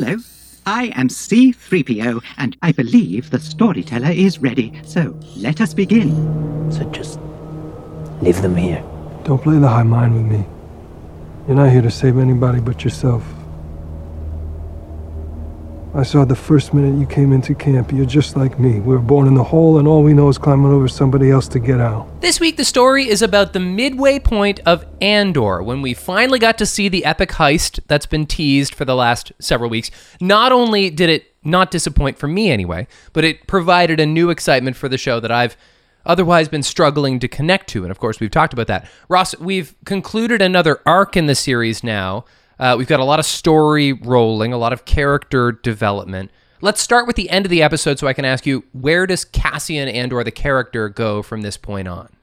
Hello. 0.00 0.16
I 0.64 0.84
am 0.94 1.08
C3PO, 1.08 2.22
and 2.38 2.56
I 2.62 2.72
believe 2.72 3.28
the 3.28 3.38
storyteller 3.38 4.08
is 4.08 4.38
ready. 4.38 4.72
So 4.82 5.14
let 5.36 5.60
us 5.60 5.74
begin. 5.74 6.08
So 6.72 6.84
just 6.84 7.20
leave 8.22 8.40
them 8.40 8.56
here. 8.56 8.82
Don't 9.24 9.42
play 9.42 9.58
the 9.58 9.68
high 9.68 9.82
mind 9.82 10.14
with 10.14 10.24
me. 10.24 10.46
You're 11.46 11.56
not 11.56 11.70
here 11.70 11.82
to 11.82 11.90
save 11.90 12.16
anybody 12.16 12.60
but 12.60 12.82
yourself. 12.82 13.22
I 15.92 16.04
saw 16.04 16.24
the 16.24 16.36
first 16.36 16.72
minute 16.72 17.00
you 17.00 17.04
came 17.04 17.32
into 17.32 17.52
camp. 17.52 17.90
You're 17.90 18.06
just 18.06 18.36
like 18.36 18.60
me. 18.60 18.78
We 18.78 18.94
were 18.94 19.00
born 19.00 19.26
in 19.26 19.34
the 19.34 19.42
hole, 19.42 19.78
and 19.78 19.88
all 19.88 20.04
we 20.04 20.14
know 20.14 20.28
is 20.28 20.38
climbing 20.38 20.70
over 20.70 20.86
somebody 20.86 21.32
else 21.32 21.48
to 21.48 21.58
get 21.58 21.80
out. 21.80 22.20
This 22.20 22.38
week, 22.38 22.56
the 22.56 22.64
story 22.64 23.08
is 23.08 23.22
about 23.22 23.54
the 23.54 23.58
midway 23.58 24.20
point 24.20 24.60
of 24.64 24.86
Andor, 25.00 25.64
when 25.64 25.82
we 25.82 25.94
finally 25.94 26.38
got 26.38 26.58
to 26.58 26.66
see 26.66 26.88
the 26.88 27.04
epic 27.04 27.30
heist 27.30 27.80
that's 27.88 28.06
been 28.06 28.24
teased 28.24 28.72
for 28.72 28.84
the 28.84 28.94
last 28.94 29.32
several 29.40 29.68
weeks. 29.68 29.90
Not 30.20 30.52
only 30.52 30.90
did 30.90 31.08
it 31.08 31.34
not 31.42 31.72
disappoint 31.72 32.18
for 32.18 32.28
me 32.28 32.52
anyway, 32.52 32.86
but 33.12 33.24
it 33.24 33.48
provided 33.48 33.98
a 33.98 34.06
new 34.06 34.30
excitement 34.30 34.76
for 34.76 34.88
the 34.88 34.98
show 34.98 35.18
that 35.18 35.32
I've 35.32 35.56
otherwise 36.06 36.48
been 36.48 36.62
struggling 36.62 37.18
to 37.18 37.26
connect 37.26 37.68
to. 37.70 37.82
And 37.82 37.90
of 37.90 37.98
course, 37.98 38.20
we've 38.20 38.30
talked 38.30 38.52
about 38.52 38.68
that. 38.68 38.88
Ross, 39.08 39.36
we've 39.40 39.74
concluded 39.84 40.40
another 40.40 40.80
arc 40.86 41.16
in 41.16 41.26
the 41.26 41.34
series 41.34 41.82
now. 41.82 42.26
Uh, 42.60 42.76
we've 42.76 42.86
got 42.86 43.00
a 43.00 43.04
lot 43.04 43.18
of 43.18 43.24
story 43.24 43.94
rolling, 43.94 44.52
a 44.52 44.58
lot 44.58 44.74
of 44.74 44.84
character 44.84 45.50
development. 45.50 46.30
Let's 46.60 46.82
start 46.82 47.06
with 47.06 47.16
the 47.16 47.30
end 47.30 47.46
of 47.46 47.50
the 47.50 47.62
episode 47.62 47.98
so 47.98 48.06
I 48.06 48.12
can 48.12 48.26
ask 48.26 48.44
you 48.44 48.64
where 48.72 49.06
does 49.06 49.24
Cassian 49.24 49.88
Andor, 49.88 50.22
the 50.22 50.30
character, 50.30 50.90
go 50.90 51.22
from 51.22 51.40
this 51.40 51.56
point 51.56 51.88
on? 51.88 52.14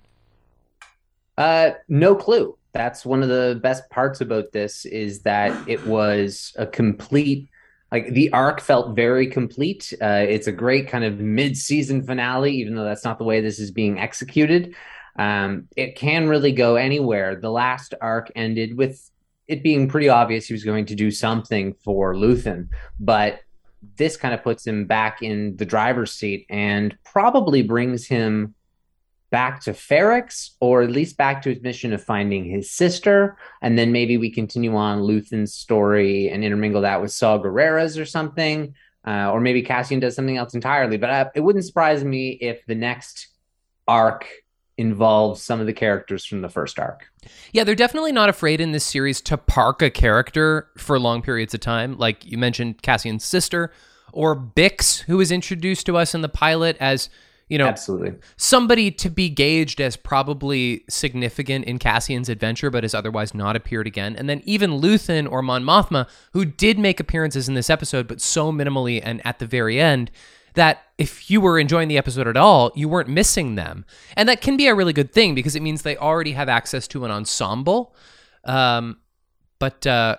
Uh, 1.40 1.72
no 1.90 2.14
clue. 2.14 2.56
That's 2.72 3.04
one 3.04 3.24
of 3.24 3.30
the 3.30 3.60
best 3.64 3.90
parts 3.90 4.22
about 4.22 4.52
this 4.52 4.86
is 4.86 5.22
that 5.24 5.68
it 5.68 5.84
was 5.88 6.54
a 6.56 6.68
complete 6.68 7.50
like 7.92 8.14
the 8.14 8.32
arc 8.34 8.62
felt 8.62 8.96
very 8.96 9.28
complete. 9.28 9.94
Uh, 10.02 10.26
it's 10.28 10.48
a 10.48 10.52
great 10.52 10.90
kind 10.90 11.06
of 11.06 11.20
mid-season 11.20 12.04
finale, 12.04 12.54
even 12.54 12.76
though 12.76 12.84
that's 12.84 13.06
not 13.06 13.18
the 13.18 13.24
way 13.24 13.40
this 13.40 13.60
is 13.60 13.72
being 13.72 13.98
executed. 13.98 14.76
Um, 15.16 15.70
it 15.78 15.96
can 15.96 16.28
really 16.28 16.52
go 16.52 16.76
anywhere. 16.76 17.38
The 17.38 17.50
last 17.50 17.94
arc 18.02 18.30
ended 18.36 18.78
with 18.78 19.10
it 19.48 19.64
being 19.64 19.88
pretty 19.88 20.10
obvious 20.10 20.48
he 20.48 20.54
was 20.54 20.64
going 20.64 20.86
to 20.86 20.96
do 20.96 21.12
something 21.12 21.74
for 21.84 22.14
Luthen, 22.14 22.70
but 23.00 23.40
this 23.98 24.18
kind 24.18 24.34
of 24.34 24.44
puts 24.44 24.66
him 24.66 24.86
back 24.86 25.22
in 25.22 25.56
the 25.58 25.66
driver's 25.66 26.12
seat 26.12 26.46
and 26.50 26.98
probably 27.04 27.62
brings 27.62 28.06
him 28.08 28.56
back 29.30 29.62
to 29.62 29.72
Ferrix, 29.72 30.52
or 30.60 30.82
at 30.82 30.90
least 30.90 31.18
back 31.18 31.42
to 31.42 31.54
his 31.54 31.62
mission 31.62 31.94
of 31.94 32.04
finding 32.04 32.46
his 32.46 32.72
sister. 32.72 33.38
And 33.62 33.78
then 33.78 33.92
maybe 33.92 34.18
we 34.18 34.32
continue 34.32 34.76
on 34.76 35.02
Luthen's 35.02 35.54
story 35.54 36.30
and 36.30 36.44
intermingle 36.44 36.82
that 36.82 37.02
with 37.02 37.12
Saw 37.12 37.38
Gerrera's 37.38 37.98
or 37.98 38.06
something. 38.06 38.74
Uh, 39.06 39.32
or 39.32 39.40
maybe 39.40 39.62
Cassian 39.62 40.00
does 40.00 40.16
something 40.16 40.38
else 40.38 40.54
entirely. 40.54 40.98
But 40.98 41.10
uh, 41.10 41.30
it 41.36 41.42
wouldn't 41.42 41.66
surprise 41.66 42.04
me 42.04 42.32
if 42.32 42.66
the 42.66 42.76
next 42.76 43.30
arc 43.88 44.28
involves 44.78 45.42
some 45.42 45.60
of 45.60 45.66
the 45.66 45.74
characters 45.74 46.24
from 46.24 46.42
the 46.42 46.50
first 46.50 46.80
arc. 46.80 47.08
Yeah, 47.52 47.64
they're 47.64 47.76
definitely 47.76 48.12
not 48.12 48.30
afraid 48.30 48.62
in 48.62 48.72
this 48.72 48.86
series 48.86 49.22
to 49.22 49.38
park 49.38 49.82
a 49.82 49.90
character 49.90 50.70
for 50.78 51.00
long 51.00 51.22
periods 51.22 51.54
of 51.54 51.60
time. 51.60 51.98
Like 51.98 52.26
you 52.26 52.38
mentioned, 52.38 52.82
Cassian's 52.84 53.26
sister, 53.26 53.72
or 54.14 54.36
Bix, 54.36 55.02
who 55.02 55.18
was 55.18 55.32
introduced 55.32 55.86
to 55.88 55.98
us 55.98 56.14
in 56.14 56.22
the 56.22 56.30
pilot 56.30 56.78
as 56.80 57.10
you 57.50 57.58
know, 57.58 57.68
absolutely 57.68 58.14
somebody 58.36 58.92
to 58.92 59.10
be 59.10 59.30
gauged 59.30 59.80
as 59.80 59.96
probably 59.96 60.84
significant 60.90 61.64
in 61.64 61.80
Cassian's 61.80 62.28
adventure, 62.28 62.70
but 62.70 62.84
has 62.84 62.94
otherwise 62.94 63.34
not 63.34 63.56
appeared 63.56 63.88
again. 63.88 64.16
And 64.18 64.30
then 64.30 64.42
even 64.44 64.82
Luthen 64.82 65.32
or 65.32 65.42
Mon 65.42 65.64
Mothma, 65.64 66.10
who 66.34 66.44
did 66.44 66.78
make 66.78 67.00
appearances 67.00 67.48
in 67.48 67.56
this 67.56 67.70
episode, 67.70 68.08
but 68.08 68.20
so 68.20 68.52
minimally 68.52 69.02
and 69.02 69.26
at 69.26 69.40
the 69.40 69.46
very 69.46 69.80
end 69.80 70.12
that 70.58 70.84
if 70.98 71.30
you 71.30 71.40
were 71.40 71.60
enjoying 71.60 71.88
the 71.88 71.98
episode 72.00 72.28
at 72.28 72.36
all, 72.36 72.72
you 72.76 72.90
weren't 72.90 73.08
missing 73.08 73.56
them. 73.56 73.86
And 74.16 74.28
that 74.28 74.42
can 74.42 74.58
be 74.58 74.68
a 74.68 74.74
really 74.74 74.92
good 74.92 75.14
thing 75.14 75.36
because 75.36 75.56
it 75.56 75.62
means 75.62 75.84
they 75.84 75.96
already 75.98 76.32
have 76.32 76.50
access 76.50 76.88
to 76.90 77.06
an 77.06 77.12
ensemble. 77.12 77.96
Um, 78.44 78.98
but 79.60 79.86
uh, 79.86 80.18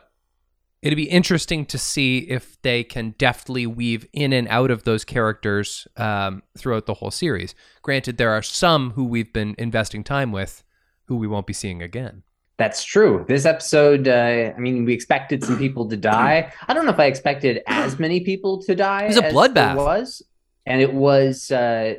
it'd 0.80 0.96
be 0.96 1.10
interesting 1.10 1.66
to 1.66 1.76
see 1.76 2.18
if 2.18 2.60
they 2.62 2.84
can 2.84 3.16
deftly 3.18 3.66
weave 3.66 4.06
in 4.12 4.32
and 4.32 4.46
out 4.48 4.70
of 4.70 4.84
those 4.84 5.04
characters 5.04 5.88
um, 5.96 6.44
throughout 6.56 6.86
the 6.86 6.94
whole 6.94 7.10
series. 7.10 7.56
Granted, 7.82 8.16
there 8.16 8.30
are 8.30 8.42
some 8.42 8.92
who 8.92 9.04
we've 9.04 9.32
been 9.32 9.56
investing 9.58 10.04
time 10.04 10.30
with 10.30 10.62
who 11.06 11.16
we 11.16 11.26
won't 11.26 11.48
be 11.48 11.52
seeing 11.52 11.82
again. 11.82 12.22
That's 12.58 12.84
true. 12.84 13.24
This 13.28 13.46
episode, 13.46 14.08
uh, 14.08 14.52
I 14.56 14.58
mean, 14.58 14.84
we 14.84 14.92
expected 14.92 15.44
some 15.44 15.58
people 15.58 15.88
to 15.88 15.96
die. 15.96 16.52
I 16.66 16.74
don't 16.74 16.84
know 16.84 16.92
if 16.92 16.98
I 16.98 17.04
expected 17.04 17.62
as 17.68 18.00
many 18.00 18.20
people 18.20 18.60
to 18.62 18.74
die. 18.74 19.04
It 19.04 19.08
was 19.08 19.16
a 19.16 19.22
bloodbath. 19.22 19.76
Was 19.76 20.22
and 20.66 20.82
it 20.82 20.92
was 20.92 21.52
uh, 21.52 21.94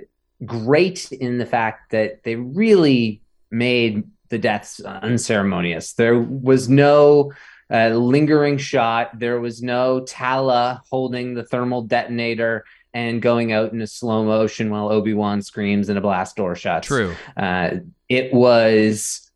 great 0.45 1.11
in 1.13 1.37
the 1.37 1.45
fact 1.45 1.91
that 1.91 2.23
they 2.23 2.35
really 2.35 3.21
made 3.49 4.03
the 4.27 4.37
deaths 4.37 4.81
unceremonious. 4.81 5.93
There 5.93 6.19
was 6.19 6.67
no 6.67 7.31
uh, 7.71 7.89
lingering 7.89 8.57
shot. 8.57 9.17
There 9.17 9.39
was 9.39 9.63
no 9.63 10.01
Tala 10.01 10.83
holding 10.89 11.35
the 11.35 11.43
thermal 11.43 11.83
detonator 11.83 12.65
and 12.93 13.21
going 13.21 13.53
out 13.53 13.71
in 13.71 13.81
a 13.81 13.87
slow 13.87 14.25
motion 14.25 14.69
while 14.69 14.91
Obi 14.91 15.13
Wan 15.13 15.41
screams 15.41 15.89
and 15.89 15.97
a 15.97 16.01
blast 16.01 16.35
door 16.35 16.55
shuts. 16.55 16.87
True. 16.87 17.15
Uh, 17.37 17.77
it 18.09 18.33
was 18.33 19.28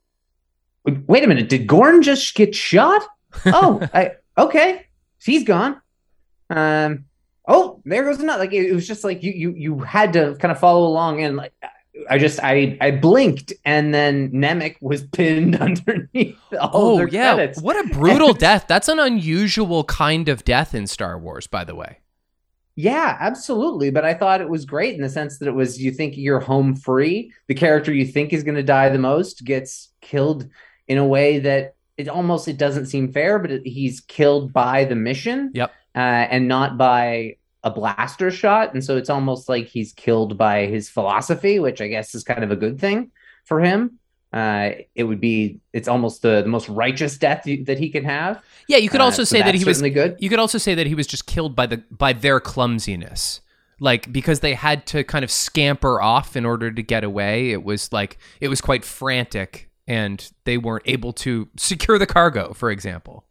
wait 0.85 1.23
a 1.23 1.27
minute, 1.27 1.49
did 1.49 1.67
Gorn 1.67 2.01
just 2.01 2.33
get 2.35 2.55
shot? 2.55 3.01
Oh, 3.47 3.81
I, 3.95 4.11
okay, 4.37 4.85
she's 5.17 5.43
gone. 5.43 5.81
Um, 6.51 7.05
oh, 7.47 7.81
there 7.83 8.03
goes 8.03 8.19
another. 8.19 8.43
Like 8.43 8.53
it, 8.53 8.69
it 8.69 8.73
was 8.75 8.87
just 8.87 9.03
like 9.03 9.23
you 9.23 9.31
you 9.31 9.53
you 9.55 9.79
had 9.79 10.13
to 10.13 10.35
kind 10.39 10.51
of 10.51 10.59
follow 10.59 10.85
along, 10.85 11.23
and 11.23 11.35
like 11.35 11.51
I 12.09 12.19
just 12.19 12.39
I 12.43 12.77
I 12.79 12.91
blinked, 12.91 13.51
and 13.65 13.91
then 13.91 14.29
Nemik 14.31 14.75
was 14.81 15.03
pinned 15.13 15.55
underneath 15.55 16.37
all 16.59 16.99
oh, 16.99 17.05
yeah. 17.07 17.33
Credits. 17.33 17.61
What 17.61 17.83
a 17.83 17.89
brutal 17.89 18.33
death! 18.35 18.65
That's 18.67 18.87
an 18.87 18.99
unusual 18.99 19.83
kind 19.83 20.29
of 20.29 20.43
death 20.43 20.75
in 20.75 20.85
Star 20.85 21.17
Wars, 21.17 21.47
by 21.47 21.63
the 21.63 21.73
way. 21.73 21.99
Yeah, 22.75 23.17
absolutely. 23.19 23.91
But 23.91 24.05
I 24.05 24.13
thought 24.13 24.41
it 24.41 24.49
was 24.49 24.65
great 24.65 24.95
in 24.95 25.01
the 25.01 25.09
sense 25.09 25.37
that 25.37 25.47
it 25.47 25.53
was 25.53 25.79
you 25.79 25.91
think 25.91 26.17
you're 26.17 26.39
home 26.39 26.75
free. 26.75 27.31
The 27.47 27.53
character 27.53 27.93
you 27.93 28.05
think 28.05 28.33
is 28.33 28.43
going 28.43 28.55
to 28.55 28.63
die 28.63 28.89
the 28.89 28.97
most 28.97 29.43
gets 29.43 29.89
killed 30.01 30.49
in 30.87 30.97
a 30.97 31.05
way 31.05 31.39
that 31.39 31.75
it 31.97 32.07
almost 32.07 32.47
it 32.47 32.57
doesn't 32.57 32.87
seem 32.87 33.11
fair, 33.11 33.39
but 33.39 33.51
it, 33.51 33.65
he's 33.65 34.01
killed 34.01 34.53
by 34.53 34.85
the 34.85 34.95
mission. 34.95 35.51
Yep. 35.53 35.71
Uh, 35.95 35.99
and 35.99 36.47
not 36.47 36.77
by 36.77 37.37
a 37.63 37.69
blaster 37.69 38.31
shot, 38.31 38.73
and 38.73 38.83
so 38.83 38.97
it's 38.97 39.09
almost 39.09 39.47
like 39.47 39.67
he's 39.67 39.93
killed 39.93 40.37
by 40.37 40.65
his 40.65 40.89
philosophy, 40.89 41.59
which 41.59 41.81
I 41.81 41.87
guess 41.87 42.15
is 42.15 42.23
kind 42.23 42.43
of 42.43 42.51
a 42.51 42.55
good 42.55 42.79
thing 42.79 43.11
for 43.45 43.59
him. 43.59 43.99
Uh, 44.33 44.71
it 44.95 45.03
would 45.03 45.21
be 45.21 45.59
it's 45.71 45.87
almost 45.87 46.23
the, 46.23 46.41
the 46.41 46.49
most 46.49 46.67
righteous 46.67 47.17
death 47.19 47.43
that 47.65 47.77
he 47.77 47.89
can 47.89 48.03
have. 48.03 48.43
Yeah, 48.67 48.77
you 48.77 48.89
could 48.89 49.01
also 49.01 49.21
uh, 49.21 49.25
say 49.25 49.39
so 49.39 49.45
that 49.45 49.55
he 49.55 49.63
was 49.63 49.81
good. 49.81 50.17
You 50.19 50.29
could 50.29 50.39
also 50.39 50.57
say 50.57 50.73
that 50.73 50.87
he 50.87 50.95
was 50.95 51.05
just 51.05 51.27
killed 51.27 51.55
by 51.55 51.67
the 51.67 51.83
by 51.91 52.13
their 52.13 52.39
clumsiness 52.39 53.41
like 53.79 54.11
because 54.11 54.39
they 54.39 54.53
had 54.53 54.85
to 54.87 55.03
kind 55.03 55.23
of 55.23 55.31
scamper 55.31 56.01
off 56.01 56.35
in 56.35 56.45
order 56.45 56.71
to 56.71 56.81
get 56.81 57.03
away 57.03 57.51
it 57.51 57.63
was 57.63 57.91
like 57.91 58.17
it 58.39 58.47
was 58.47 58.61
quite 58.61 58.85
frantic 58.85 59.69
and 59.87 60.31
they 60.45 60.57
weren't 60.57 60.83
able 60.85 61.13
to 61.13 61.49
secure 61.57 61.97
the 61.97 62.07
cargo, 62.07 62.53
for 62.53 62.71
example. 62.71 63.25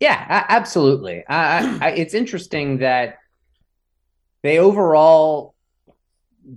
Yeah, 0.00 0.44
absolutely. 0.48 1.24
I, 1.28 1.78
I, 1.80 1.90
it's 1.90 2.14
interesting 2.14 2.78
that 2.78 3.18
they 4.42 4.58
overall 4.58 5.54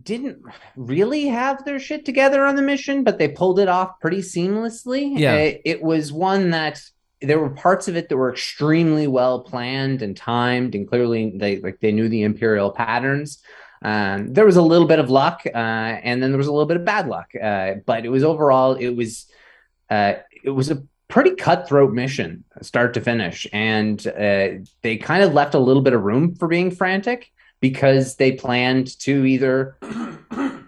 didn't 0.02 0.41
really 0.75 1.28
have 1.28 1.64
their 1.64 1.80
shit 1.80 2.06
together 2.06 2.44
on 2.44 2.56
the 2.56 2.62
mission, 2.62 3.03
but 3.03 3.19
they 3.19 3.28
pulled 3.28 3.59
it 3.59 3.68
off 3.68 4.00
pretty 4.00 4.22
seamlessly. 4.22 5.14
Yeah, 5.16 5.35
it, 5.35 5.62
it 5.64 5.84
was 5.84 6.12
one 6.12 6.50
that 6.52 6.81
there 7.22 7.40
were 7.40 7.52
parts 7.52 7.88
of 7.88 7.96
it 7.96 8.09
that 8.09 8.18
were 8.18 8.31
extremely 8.31 9.08
well 9.08 9.41
planned 9.41 10.02
and 10.02 10.18
timed, 10.18 10.74
and 10.75 10.88
clearly 10.88 11.34
they 11.35 11.59
like 11.59 11.79
they 11.79 11.91
knew 11.91 12.09
the 12.09 12.23
imperial 12.23 12.72
patterns. 12.72 13.44
Um, 13.85 14.34
there 14.34 14.47
was 14.47 14.58
a 14.58 14.64
little 14.64 14.87
bit 14.87 14.97
of 14.97 15.11
luck, 15.11 15.43
uh, 15.46 15.58
and 15.58 16.22
then 16.22 16.32
there 16.32 16.40
was 16.40 16.47
a 16.47 16.52
little 16.52 16.66
bit 16.66 16.78
of 16.78 16.85
bad 16.85 17.08
luck. 17.08 17.29
Uh, 17.40 17.76
but 17.85 18.03
it 18.03 18.09
was 18.09 18.23
overall, 18.23 18.73
it 18.73 18.90
was 18.90 19.28
uh, 19.91 20.14
it 20.43 20.49
was 20.49 20.72
a 20.72 20.82
pretty 21.08 21.35
cutthroat 21.35 21.93
mission, 21.93 22.43
start 22.64 22.96
to 22.96 23.02
finish, 23.02 23.46
and 23.53 24.08
uh, 24.08 24.49
they 24.82 24.97
kind 24.97 25.22
of 25.22 25.35
left 25.35 25.53
a 25.53 25.59
little 25.59 25.84
bit 25.84 25.93
of 25.93 26.02
room 26.02 26.34
for 26.34 26.47
being 26.47 26.72
frantic 26.72 27.32
because 27.59 28.16
they 28.16 28.32
planned 28.32 28.97
to 29.02 29.23
either 29.23 29.78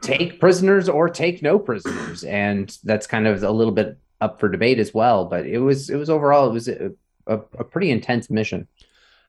take 0.01 0.39
prisoners 0.39 0.87
or 0.87 1.09
take 1.09 1.41
no 1.41 1.57
prisoners, 1.57 2.23
and 2.23 2.77
that's 2.83 3.07
kind 3.07 3.25
of 3.25 3.41
a 3.41 3.49
little 3.49 3.73
bit 3.73 3.97
up 4.21 4.39
for 4.39 4.47
debate 4.47 4.77
as 4.77 4.93
well. 4.93 5.25
But 5.25 5.47
it 5.47 5.57
was 5.57 5.89
it 5.89 5.95
was 5.95 6.11
overall 6.11 6.47
it 6.47 6.53
was 6.53 6.67
a, 6.67 6.91
a, 7.25 7.37
a 7.37 7.63
pretty 7.63 7.89
intense 7.89 8.29
mission. 8.29 8.67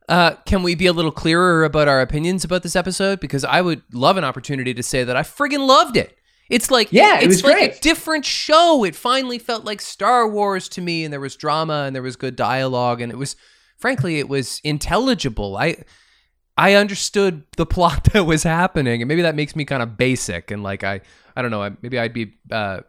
Uh, 0.08 0.37
can 0.46 0.62
we 0.62 0.75
be 0.75 0.87
a 0.87 0.93
little 0.93 1.12
clearer 1.12 1.64
about 1.64 1.87
our 1.87 2.00
opinions 2.00 2.44
about 2.44 2.62
this 2.62 2.75
episode? 2.75 3.20
Because 3.20 3.44
I 3.44 3.60
would 3.60 3.82
love 3.93 4.16
an 4.16 4.25
opportunity 4.25 4.72
to 4.72 4.82
say 4.82 5.05
that 5.05 5.16
I 5.16 5.22
friggin' 5.22 5.66
loved 5.66 5.96
it. 5.96 6.16
It's 6.49 6.70
like 6.70 6.90
yeah, 6.93 7.20
it 7.20 7.31
it's 7.31 7.44
like 7.44 7.56
great. 7.56 7.76
a 7.76 7.81
different 7.81 8.25
show. 8.25 8.84
It 8.84 8.96
finally 8.96 9.38
felt 9.38 9.64
like 9.64 9.82
Star 9.82 10.26
Wars 10.26 10.69
to 10.70 10.81
me, 10.81 11.05
and 11.05 11.12
there 11.12 11.20
was 11.20 11.37
drama 11.37 11.84
and 11.87 11.94
there 11.94 12.02
was 12.02 12.16
good 12.16 12.37
dialogue, 12.37 13.02
and 13.02 13.12
it 13.12 13.16
was 13.16 13.37
frankly, 13.76 14.19
it 14.19 14.28
was 14.28 14.60
intelligible. 14.64 15.56
I 15.58 15.84
I 16.56 16.75
understood 16.75 17.44
the 17.56 17.66
plot 17.75 18.08
that 18.12 18.25
was 18.25 18.44
happening, 18.44 19.02
and 19.02 19.08
maybe 19.08 19.22
that 19.22 19.34
makes 19.34 19.54
me 19.54 19.66
kind 19.66 19.82
of 19.82 19.99
basic 19.99 20.50
and 20.50 20.62
like 20.62 20.84
I 20.84 21.02
I 21.37 21.43
don't 21.43 21.50
know. 21.50 21.76
Maybe 21.82 21.99
I'd 21.99 22.14
be 22.14 22.34
uh, 22.50 22.81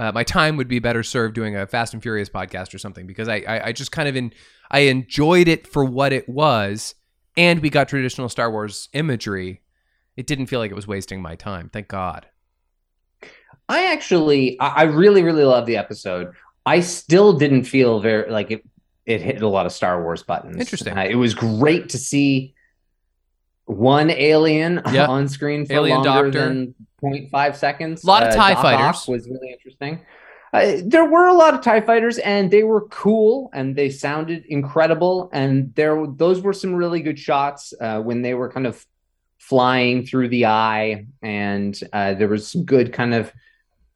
uh, 0.00 0.10
my 0.12 0.24
time 0.24 0.56
would 0.56 0.66
be 0.66 0.78
better 0.78 1.02
served 1.02 1.34
doing 1.34 1.54
a 1.54 1.66
Fast 1.66 1.92
and 1.92 2.02
Furious 2.02 2.30
podcast 2.30 2.72
or 2.72 2.78
something 2.78 3.06
because 3.06 3.28
I 3.28 3.44
I, 3.46 3.66
I 3.66 3.72
just 3.72 3.92
kind 3.92 4.08
of 4.08 4.16
in 4.16 4.32
I 4.70 4.80
enjoyed 4.80 5.46
it 5.46 5.66
for 5.66 5.84
what 5.84 6.14
it 6.14 6.26
was, 6.26 6.94
and 7.36 7.60
we 7.60 7.68
got 7.68 7.86
traditional 7.86 8.30
Star 8.30 8.50
Wars 8.50 8.88
imagery. 8.94 9.60
It 10.16 10.26
didn't 10.26 10.46
feel 10.46 10.58
like 10.58 10.70
it 10.70 10.74
was 10.74 10.86
wasting 10.86 11.20
my 11.20 11.34
time. 11.34 11.68
Thank 11.70 11.88
God. 11.88 12.26
I 13.68 13.92
actually, 13.92 14.58
I 14.58 14.84
really, 14.84 15.22
really 15.22 15.44
love 15.44 15.66
the 15.66 15.76
episode. 15.76 16.32
I 16.64 16.80
still 16.80 17.34
didn't 17.34 17.64
feel 17.64 18.00
very 18.00 18.30
like 18.30 18.50
it. 18.50 18.64
It 19.04 19.20
hit 19.20 19.42
a 19.42 19.48
lot 19.48 19.66
of 19.66 19.72
Star 19.72 20.02
Wars 20.02 20.22
buttons. 20.22 20.56
Interesting. 20.56 20.96
Uh, 20.96 21.02
it 21.02 21.16
was 21.16 21.34
great 21.34 21.90
to 21.90 21.98
see 21.98 22.54
one 23.70 24.10
alien 24.10 24.82
Yeah. 24.92 25.06
on 25.08 25.28
screen 25.28 25.66
for 25.66 25.72
Alien 25.74 26.02
longer 26.02 26.30
Doctor. 26.30 26.48
than 26.48 26.74
0.5 27.02 27.56
seconds. 27.56 28.04
A 28.04 28.06
lot 28.06 28.22
of 28.22 28.34
TIE 28.34 28.54
Doc 28.54 28.62
fighters. 28.62 28.96
Ock 29.02 29.08
was 29.08 29.28
really 29.28 29.52
interesting. 29.52 30.00
Uh, 30.52 30.78
there 30.84 31.04
were 31.04 31.26
a 31.26 31.32
lot 31.32 31.54
of 31.54 31.60
Tie 31.60 31.80
fighters, 31.80 32.18
and 32.18 32.50
they 32.50 32.64
were 32.64 32.86
cool, 32.88 33.50
and 33.54 33.76
they 33.76 33.88
sounded 33.88 34.44
incredible. 34.46 35.30
And 35.32 35.72
there, 35.76 36.04
those 36.08 36.40
were 36.42 36.52
some 36.52 36.74
really 36.74 37.00
good 37.02 37.18
shots 37.18 37.72
uh, 37.80 38.00
when 38.00 38.22
they 38.22 38.34
were 38.34 38.50
kind 38.50 38.66
of 38.66 38.84
flying 39.38 40.04
through 40.04 40.28
the 40.28 40.46
eye, 40.46 41.06
and 41.22 41.78
uh, 41.92 42.14
there 42.14 42.26
was 42.28 42.48
some 42.48 42.64
good 42.64 42.92
kind 42.92 43.14
of 43.14 43.32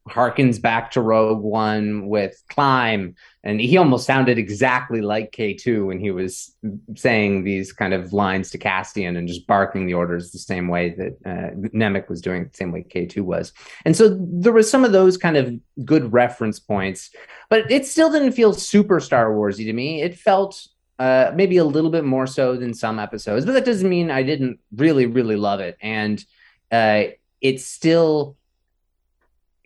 harkens 0.07 0.61
back 0.61 0.91
to 0.91 1.01
Rogue 1.01 1.41
One 1.41 2.07
with 2.07 2.41
climb, 2.49 3.15
and 3.45 3.61
he 3.61 3.77
almost 3.77 4.07
sounded 4.07 4.39
exactly 4.39 5.01
like 5.01 5.31
K2 5.31 5.85
when 5.85 5.99
he 5.99 6.09
was 6.09 6.55
saying 6.95 7.43
these 7.43 7.71
kind 7.71 7.93
of 7.93 8.11
lines 8.11 8.49
to 8.49 8.57
Cassian 8.57 9.15
and 9.15 9.27
just 9.27 9.45
barking 9.45 9.85
the 9.85 9.93
orders 9.93 10.31
the 10.31 10.39
same 10.39 10.67
way 10.67 10.89
that 10.89 11.13
uh, 11.25 11.55
Nemik 11.69 12.09
was 12.09 12.21
doing, 12.21 12.45
the 12.45 12.57
same 12.57 12.71
way 12.71 12.83
K2 12.83 13.21
was. 13.21 13.53
And 13.85 13.95
so 13.95 14.17
there 14.19 14.51
was 14.51 14.69
some 14.69 14.83
of 14.83 14.93
those 14.93 15.15
kind 15.15 15.37
of 15.37 15.53
good 15.85 16.11
reference 16.11 16.59
points, 16.59 17.11
but 17.47 17.69
it 17.71 17.85
still 17.85 18.11
didn't 18.11 18.31
feel 18.31 18.51
super 18.51 18.99
Star 18.99 19.29
Warsy 19.29 19.65
to 19.65 19.73
me. 19.73 20.01
It 20.01 20.17
felt 20.17 20.67
uh, 20.97 21.31
maybe 21.35 21.57
a 21.57 21.65
little 21.65 21.91
bit 21.91 22.03
more 22.03 22.25
so 22.25 22.55
than 22.55 22.73
some 22.73 22.97
episodes, 22.97 23.45
but 23.45 23.51
that 23.51 23.65
doesn't 23.65 23.87
mean 23.87 24.09
I 24.09 24.23
didn't 24.23 24.59
really, 24.75 25.05
really 25.05 25.35
love 25.35 25.59
it. 25.59 25.77
And 25.81 26.23
uh, 26.71 27.03
it 27.41 27.61
still 27.61 28.37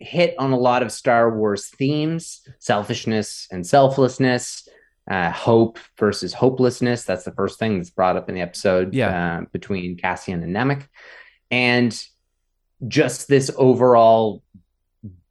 hit 0.00 0.34
on 0.38 0.52
a 0.52 0.58
lot 0.58 0.82
of 0.82 0.90
Star 0.90 1.36
Wars 1.36 1.66
themes, 1.68 2.40
selfishness 2.58 3.46
and 3.52 3.66
selflessness, 3.66 4.66
uh, 5.10 5.30
hope 5.30 5.78
versus 5.98 6.32
hopelessness. 6.32 7.04
That's 7.04 7.24
the 7.24 7.32
first 7.32 7.58
thing 7.58 7.76
that's 7.76 7.90
brought 7.90 8.16
up 8.16 8.28
in 8.28 8.34
the 8.34 8.40
episode 8.40 8.94
Yeah. 8.94 9.38
uh, 9.40 9.44
between 9.52 9.96
Cassian 9.96 10.42
and 10.42 10.54
Nemik. 10.56 10.86
And 11.50 12.02
just 12.88 13.28
this 13.28 13.50
overall 13.56 14.42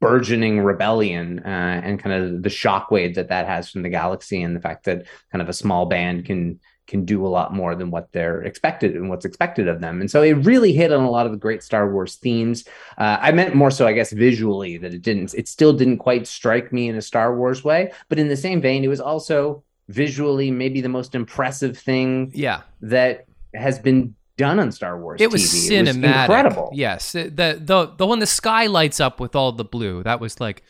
burgeoning 0.00 0.60
rebellion 0.60 1.40
uh, 1.40 1.80
and 1.84 1.98
kind 2.02 2.14
of 2.22 2.42
the 2.42 2.48
shockwave 2.48 3.14
that 3.14 3.28
that 3.28 3.46
has 3.46 3.70
from 3.70 3.82
the 3.82 3.88
galaxy 3.88 4.42
and 4.42 4.54
the 4.56 4.60
fact 4.60 4.84
that 4.84 5.06
kind 5.32 5.42
of 5.42 5.48
a 5.48 5.52
small 5.52 5.86
band 5.86 6.24
can 6.24 6.60
can 6.90 7.04
do 7.06 7.24
a 7.26 7.30
lot 7.38 7.54
more 7.54 7.74
than 7.74 7.90
what 7.90 8.12
they're 8.12 8.42
expected 8.42 8.94
and 8.96 9.08
what's 9.08 9.24
expected 9.24 9.66
of 9.68 9.80
them 9.80 10.00
and 10.00 10.10
so 10.10 10.20
it 10.22 10.32
really 10.44 10.72
hit 10.72 10.92
on 10.92 11.02
a 11.02 11.10
lot 11.10 11.24
of 11.24 11.32
the 11.32 11.38
great 11.38 11.62
star 11.62 11.90
wars 11.92 12.16
themes 12.16 12.64
uh, 12.98 13.16
i 13.20 13.30
meant 13.32 13.54
more 13.54 13.70
so 13.70 13.86
i 13.86 13.92
guess 13.92 14.12
visually 14.12 14.76
that 14.76 14.92
it 14.92 15.00
didn't 15.00 15.32
it 15.34 15.46
still 15.48 15.72
didn't 15.72 15.98
quite 15.98 16.26
strike 16.26 16.72
me 16.72 16.88
in 16.90 16.96
a 16.96 17.02
star 17.02 17.34
wars 17.36 17.64
way 17.64 17.90
but 18.08 18.18
in 18.18 18.28
the 18.28 18.36
same 18.36 18.60
vein 18.60 18.84
it 18.84 18.88
was 18.88 19.00
also 19.00 19.62
visually 19.88 20.50
maybe 20.50 20.80
the 20.80 20.88
most 20.98 21.14
impressive 21.14 21.78
thing 21.78 22.30
Yeah. 22.34 22.60
that 22.82 23.26
has 23.54 23.78
been 23.78 24.14
done 24.36 24.58
on 24.60 24.70
star 24.72 24.98
wars 25.00 25.20
It 25.20 25.30
was 25.30 25.42
TV. 25.42 25.70
cinematic. 25.70 25.98
it 25.98 26.02
was 26.02 26.20
incredible 26.22 26.70
Yes. 26.72 27.12
The, 27.12 27.24
the 27.24 27.60
the 27.70 27.78
the 27.98 28.06
one 28.06 28.18
the 28.20 28.26
sky 28.42 28.66
lights 28.66 29.00
up 29.00 29.20
with 29.20 29.34
all 29.36 29.52
the 29.52 29.64
blue. 29.64 30.02
That 30.02 30.18
was 30.20 30.40
like 30.40 30.62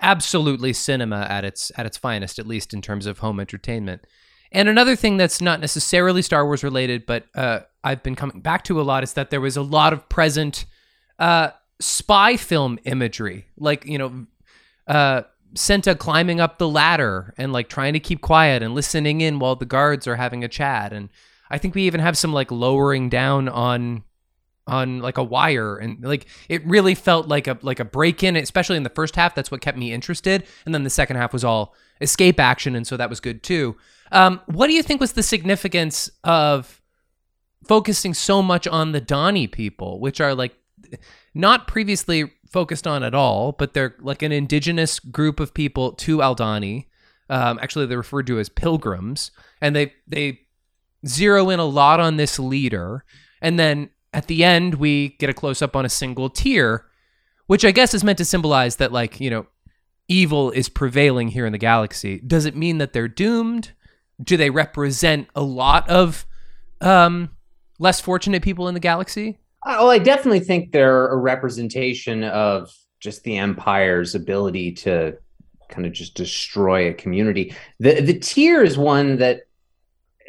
absolutely 0.00 0.72
cinema 0.72 1.26
at 1.28 1.44
its 1.44 1.70
at 1.76 1.86
its 1.86 1.96
finest, 1.96 2.38
at 2.38 2.46
least 2.46 2.74
in 2.74 2.82
terms 2.82 3.06
of 3.06 3.18
home 3.18 3.40
entertainment. 3.40 4.06
And 4.52 4.68
another 4.68 4.96
thing 4.96 5.16
that's 5.16 5.40
not 5.40 5.60
necessarily 5.60 6.22
Star 6.22 6.44
Wars 6.44 6.62
related, 6.62 7.06
but 7.06 7.26
uh, 7.34 7.60
I've 7.82 8.02
been 8.02 8.14
coming 8.14 8.40
back 8.40 8.64
to 8.64 8.80
a 8.80 8.82
lot 8.82 9.02
is 9.02 9.14
that 9.14 9.30
there 9.30 9.40
was 9.40 9.56
a 9.56 9.62
lot 9.62 9.92
of 9.92 10.08
present 10.08 10.66
uh, 11.18 11.50
spy 11.80 12.36
film 12.36 12.78
imagery, 12.84 13.46
like 13.56 13.86
you 13.86 13.98
know, 13.98 14.26
uh, 14.86 15.22
Cinta 15.54 15.98
climbing 15.98 16.40
up 16.40 16.58
the 16.58 16.68
ladder 16.68 17.34
and 17.36 17.52
like 17.52 17.68
trying 17.68 17.92
to 17.94 18.00
keep 18.00 18.20
quiet 18.20 18.62
and 18.62 18.74
listening 18.74 19.20
in 19.20 19.38
while 19.38 19.56
the 19.56 19.66
guards 19.66 20.06
are 20.06 20.16
having 20.16 20.44
a 20.44 20.48
chat. 20.48 20.92
And 20.92 21.08
I 21.50 21.58
think 21.58 21.74
we 21.74 21.82
even 21.82 22.00
have 22.00 22.16
some 22.16 22.32
like 22.32 22.50
lowering 22.50 23.08
down 23.08 23.48
on 23.48 24.04
on 24.66 25.00
like 25.00 25.18
a 25.18 25.22
wire 25.22 25.76
and 25.76 26.02
like 26.04 26.26
it 26.48 26.64
really 26.66 26.94
felt 26.94 27.26
like 27.26 27.48
a 27.48 27.58
like 27.62 27.80
a 27.80 27.84
break 27.84 28.22
in 28.22 28.36
especially 28.36 28.76
in 28.76 28.84
the 28.84 28.90
first 28.90 29.16
half 29.16 29.34
that's 29.34 29.50
what 29.50 29.60
kept 29.60 29.76
me 29.76 29.92
interested 29.92 30.44
and 30.64 30.74
then 30.74 30.84
the 30.84 30.90
second 30.90 31.16
half 31.16 31.32
was 31.32 31.44
all 31.44 31.74
escape 32.00 32.38
action 32.38 32.76
and 32.76 32.86
so 32.86 32.96
that 32.96 33.10
was 33.10 33.20
good 33.20 33.42
too. 33.42 33.76
Um 34.12 34.40
what 34.46 34.68
do 34.68 34.74
you 34.74 34.82
think 34.82 35.00
was 35.00 35.12
the 35.12 35.22
significance 35.22 36.10
of 36.22 36.80
focusing 37.66 38.14
so 38.14 38.40
much 38.40 38.68
on 38.68 38.92
the 38.92 39.00
Dhani 39.00 39.50
people 39.50 39.98
which 39.98 40.20
are 40.20 40.34
like 40.34 40.54
not 41.34 41.66
previously 41.66 42.30
focused 42.48 42.86
on 42.86 43.02
at 43.02 43.14
all 43.14 43.52
but 43.52 43.74
they're 43.74 43.96
like 44.00 44.22
an 44.22 44.30
indigenous 44.30 45.00
group 45.00 45.40
of 45.40 45.54
people 45.54 45.92
to 45.92 46.18
Aldhani 46.18 46.86
um 47.30 47.58
actually 47.60 47.86
they're 47.86 47.98
referred 47.98 48.28
to 48.28 48.38
as 48.38 48.48
pilgrims 48.48 49.32
and 49.60 49.74
they 49.74 49.92
they 50.06 50.38
zero 51.04 51.50
in 51.50 51.58
a 51.58 51.64
lot 51.64 51.98
on 51.98 52.16
this 52.16 52.38
leader 52.38 53.04
and 53.40 53.58
then 53.58 53.90
at 54.12 54.26
the 54.26 54.44
end 54.44 54.74
we 54.74 55.10
get 55.18 55.30
a 55.30 55.34
close 55.34 55.62
up 55.62 55.74
on 55.74 55.84
a 55.84 55.88
single 55.88 56.28
tear 56.28 56.86
which 57.46 57.64
i 57.64 57.70
guess 57.70 57.94
is 57.94 58.04
meant 58.04 58.18
to 58.18 58.24
symbolize 58.24 58.76
that 58.76 58.92
like 58.92 59.20
you 59.20 59.30
know 59.30 59.46
evil 60.08 60.50
is 60.50 60.68
prevailing 60.68 61.28
here 61.28 61.46
in 61.46 61.52
the 61.52 61.58
galaxy. 61.58 62.20
Does 62.20 62.44
it 62.44 62.56
mean 62.56 62.78
that 62.78 62.92
they're 62.92 63.08
doomed? 63.08 63.72
Do 64.22 64.36
they 64.36 64.50
represent 64.50 65.28
a 65.34 65.42
lot 65.42 65.88
of 65.88 66.26
um 66.80 67.30
less 67.78 68.00
fortunate 68.00 68.42
people 68.42 68.68
in 68.68 68.74
the 68.74 68.80
galaxy? 68.80 69.38
Oh, 69.64 69.88
I 69.88 69.98
definitely 69.98 70.40
think 70.40 70.72
they're 70.72 71.08
a 71.08 71.16
representation 71.16 72.24
of 72.24 72.70
just 73.00 73.22
the 73.22 73.38
empire's 73.38 74.14
ability 74.14 74.72
to 74.72 75.16
kind 75.68 75.86
of 75.86 75.92
just 75.92 76.14
destroy 76.14 76.88
a 76.88 76.94
community. 76.94 77.54
The 77.80 78.00
the 78.00 78.18
tier 78.18 78.62
is 78.62 78.76
one 78.76 79.16
that 79.16 79.42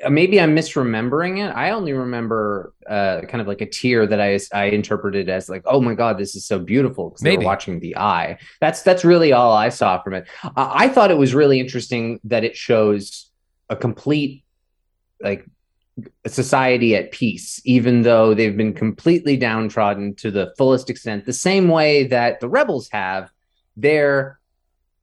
maybe 0.09 0.39
I'm 0.39 0.55
misremembering 0.55 1.39
it. 1.39 1.51
I 1.55 1.71
only 1.71 1.93
remember 1.93 2.73
uh, 2.87 3.21
kind 3.21 3.41
of 3.41 3.47
like 3.47 3.61
a 3.61 3.65
tear 3.65 4.05
that 4.07 4.19
I 4.19 4.39
I 4.53 4.65
interpreted 4.65 5.29
as 5.29 5.49
like, 5.49 5.63
oh 5.65 5.81
my 5.81 5.93
god, 5.93 6.17
this 6.17 6.35
is 6.35 6.45
so 6.45 6.59
beautiful 6.59 7.09
because 7.09 7.21
they 7.21 7.31
Maybe. 7.31 7.45
were 7.45 7.45
watching 7.45 7.79
the 7.79 7.97
eye. 7.97 8.37
That's 8.59 8.81
that's 8.81 9.05
really 9.05 9.33
all 9.33 9.53
I 9.53 9.69
saw 9.69 10.01
from 10.01 10.13
it. 10.13 10.27
Uh, 10.43 10.49
I 10.55 10.89
thought 10.89 11.11
it 11.11 11.17
was 11.17 11.33
really 11.33 11.59
interesting 11.59 12.19
that 12.25 12.43
it 12.43 12.55
shows 12.55 13.29
a 13.69 13.75
complete 13.75 14.43
like 15.21 15.45
a 16.25 16.29
society 16.29 16.95
at 16.95 17.11
peace, 17.11 17.61
even 17.65 18.01
though 18.01 18.33
they've 18.33 18.57
been 18.57 18.73
completely 18.73 19.37
downtrodden 19.37 20.15
to 20.15 20.31
the 20.31 20.53
fullest 20.57 20.89
extent, 20.89 21.25
the 21.25 21.33
same 21.33 21.67
way 21.67 22.07
that 22.07 22.39
the 22.39 22.49
rebels 22.49 22.89
have. 22.91 23.31
They're 23.77 24.39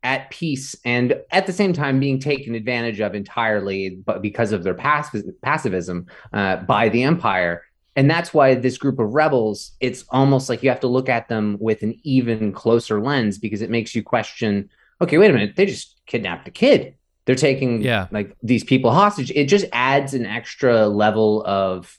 at 0.03 0.31
peace 0.31 0.75
and 0.85 1.21
at 1.31 1.47
the 1.47 1.53
same 1.53 1.73
time 1.73 2.01
being 2.01 2.19
taken 2.19 2.55
advantage 2.55 3.01
of 3.01 3.15
entirely, 3.15 3.91
but 3.91 4.23
because 4.23 4.53
of 4.53 4.63
their 4.63 4.75
passiv- 4.75 5.31
passivism 5.45 6.07
uh, 6.33 6.57
by 6.57 6.89
the 6.89 7.03
empire. 7.03 7.63
And 7.97 8.11
that's 8.11 8.33
why 8.33 8.55
this 8.55 8.79
group 8.79 8.99
of 8.99 9.13
rebels, 9.13 9.73
it's 9.81 10.05
almost 10.11 10.49
like 10.49 10.63
you 10.63 10.71
have 10.71 10.81
to 10.81 10.87
look 10.87 11.09
at 11.09 11.29
them 11.29 11.59
with 11.61 11.83
an 11.83 11.99
even 12.03 12.53
closer 12.53 13.01
lens 13.01 13.37
because 13.39 13.61
it 13.63 13.71
makes 13.71 13.95
you 13.95 14.03
question 14.03 14.71
okay, 15.03 15.17
wait 15.17 15.31
a 15.31 15.33
minute, 15.33 15.57
they 15.57 15.65
just 15.65 15.99
kidnapped 16.07 16.47
a 16.47 16.51
kid. 16.51 16.95
They're 17.25 17.35
taking 17.35 17.81
Yeah. 17.81 18.07
like 18.11 18.37
these 18.43 18.65
people 18.65 18.91
hostage. 18.93 19.31
It 19.31 19.47
just 19.47 19.65
adds 19.73 20.13
an 20.13 20.27
extra 20.27 20.89
level 20.89 21.43
of, 21.47 21.99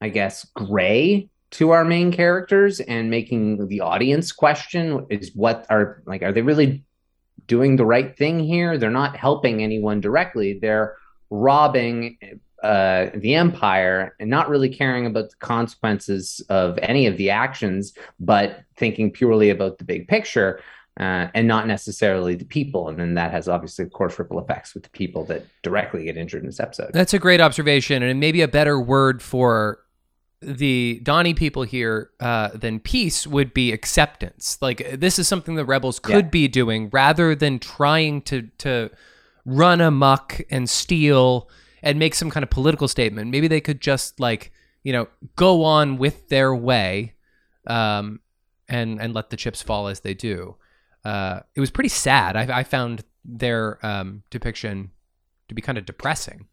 I 0.00 0.08
guess, 0.08 0.46
gray 0.54 1.28
to 1.52 1.70
our 1.70 1.84
main 1.84 2.10
characters 2.10 2.80
and 2.80 3.10
making 3.10 3.68
the 3.68 3.80
audience 3.80 4.32
question 4.32 5.06
is 5.10 5.34
what 5.34 5.66
are 5.70 6.02
like, 6.06 6.22
are 6.22 6.32
they 6.32 6.42
really 6.42 6.82
doing 7.46 7.76
the 7.76 7.84
right 7.84 8.16
thing 8.16 8.40
here? 8.40 8.78
They're 8.78 8.90
not 8.90 9.16
helping 9.16 9.62
anyone 9.62 10.00
directly. 10.00 10.58
They're 10.58 10.96
robbing 11.30 12.18
uh, 12.62 13.06
the 13.14 13.34
empire 13.34 14.16
and 14.18 14.30
not 14.30 14.48
really 14.48 14.68
caring 14.68 15.04
about 15.04 15.30
the 15.30 15.36
consequences 15.36 16.40
of 16.48 16.78
any 16.78 17.06
of 17.06 17.16
the 17.18 17.30
actions, 17.30 17.92
but 18.18 18.62
thinking 18.76 19.10
purely 19.10 19.50
about 19.50 19.78
the 19.78 19.84
big 19.84 20.08
picture 20.08 20.60
uh, 20.98 21.28
and 21.34 21.48
not 21.48 21.66
necessarily 21.66 22.34
the 22.34 22.44
people. 22.44 22.88
And 22.88 22.98
then 22.98 23.14
that 23.14 23.30
has 23.30 23.48
obviously, 23.48 23.84
of 23.84 23.92
course, 23.92 24.18
ripple 24.18 24.38
effects 24.38 24.72
with 24.74 24.84
the 24.84 24.90
people 24.90 25.24
that 25.26 25.44
directly 25.62 26.04
get 26.04 26.16
injured 26.16 26.42
in 26.42 26.46
this 26.46 26.60
episode. 26.60 26.92
That's 26.92 27.14
a 27.14 27.18
great 27.18 27.40
observation, 27.40 28.02
and 28.02 28.20
maybe 28.20 28.40
a 28.40 28.48
better 28.48 28.80
word 28.80 29.22
for 29.22 29.80
the 30.42 31.00
Dhani 31.04 31.34
people 31.36 31.62
here 31.62 32.10
uh, 32.20 32.48
than 32.54 32.80
peace 32.80 33.26
would 33.26 33.54
be 33.54 33.72
acceptance. 33.72 34.58
Like 34.60 35.00
this 35.00 35.18
is 35.18 35.28
something 35.28 35.54
the 35.54 35.64
rebels 35.64 35.98
could 35.98 36.26
Yeah. 36.26 36.30
be 36.30 36.48
doing 36.48 36.90
rather 36.92 37.34
than 37.34 37.58
trying 37.58 38.22
to 38.22 38.42
to 38.58 38.90
run 39.44 39.80
amok 39.80 40.40
and 40.50 40.68
steal 40.70 41.48
and 41.82 41.98
make 41.98 42.14
some 42.14 42.30
kind 42.30 42.44
of 42.44 42.50
political 42.50 42.86
statement. 42.88 43.30
Maybe 43.30 43.48
they 43.48 43.60
could 43.60 43.80
just 43.80 44.20
like 44.20 44.52
you 44.82 44.92
know 44.92 45.08
go 45.36 45.64
on 45.64 45.96
with 45.98 46.28
their 46.28 46.54
way, 46.54 47.14
um, 47.66 48.20
and 48.68 49.00
and 49.00 49.14
let 49.14 49.30
the 49.30 49.36
chips 49.36 49.62
fall 49.62 49.88
as 49.88 50.00
they 50.00 50.14
do. 50.14 50.56
Uh, 51.04 51.40
it 51.54 51.60
was 51.60 51.70
pretty 51.70 51.88
sad. 51.88 52.36
I, 52.36 52.60
I 52.60 52.62
found 52.64 53.04
their 53.24 53.84
um, 53.84 54.22
depiction 54.30 54.90
to 55.48 55.54
be 55.54 55.62
kind 55.62 55.78
of 55.78 55.84
depressing. 55.86 56.46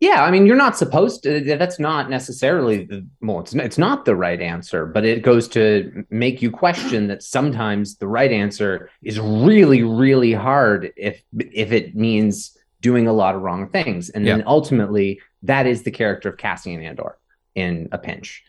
Yeah, 0.00 0.22
I 0.22 0.30
mean, 0.30 0.46
you're 0.46 0.56
not 0.56 0.76
supposed 0.76 1.24
to. 1.24 1.40
That's 1.40 1.80
not 1.80 2.08
necessarily 2.08 2.84
the 2.84 3.04
well. 3.20 3.40
It's 3.40 3.54
it's 3.54 3.78
not 3.78 4.04
the 4.04 4.14
right 4.14 4.40
answer, 4.40 4.86
but 4.86 5.04
it 5.04 5.22
goes 5.22 5.48
to 5.48 6.04
make 6.10 6.40
you 6.40 6.52
question 6.52 7.08
that 7.08 7.22
sometimes 7.22 7.96
the 7.96 8.06
right 8.06 8.30
answer 8.30 8.90
is 9.02 9.18
really, 9.18 9.82
really 9.82 10.32
hard 10.32 10.92
if 10.96 11.22
if 11.36 11.72
it 11.72 11.96
means 11.96 12.56
doing 12.80 13.08
a 13.08 13.12
lot 13.12 13.34
of 13.34 13.42
wrong 13.42 13.68
things, 13.68 14.08
and 14.10 14.24
then 14.24 14.44
ultimately 14.46 15.20
that 15.42 15.66
is 15.66 15.82
the 15.82 15.90
character 15.90 16.28
of 16.28 16.36
Cassian 16.36 16.80
Andor 16.80 17.18
in 17.56 17.88
a 17.90 17.98
pinch. 17.98 18.44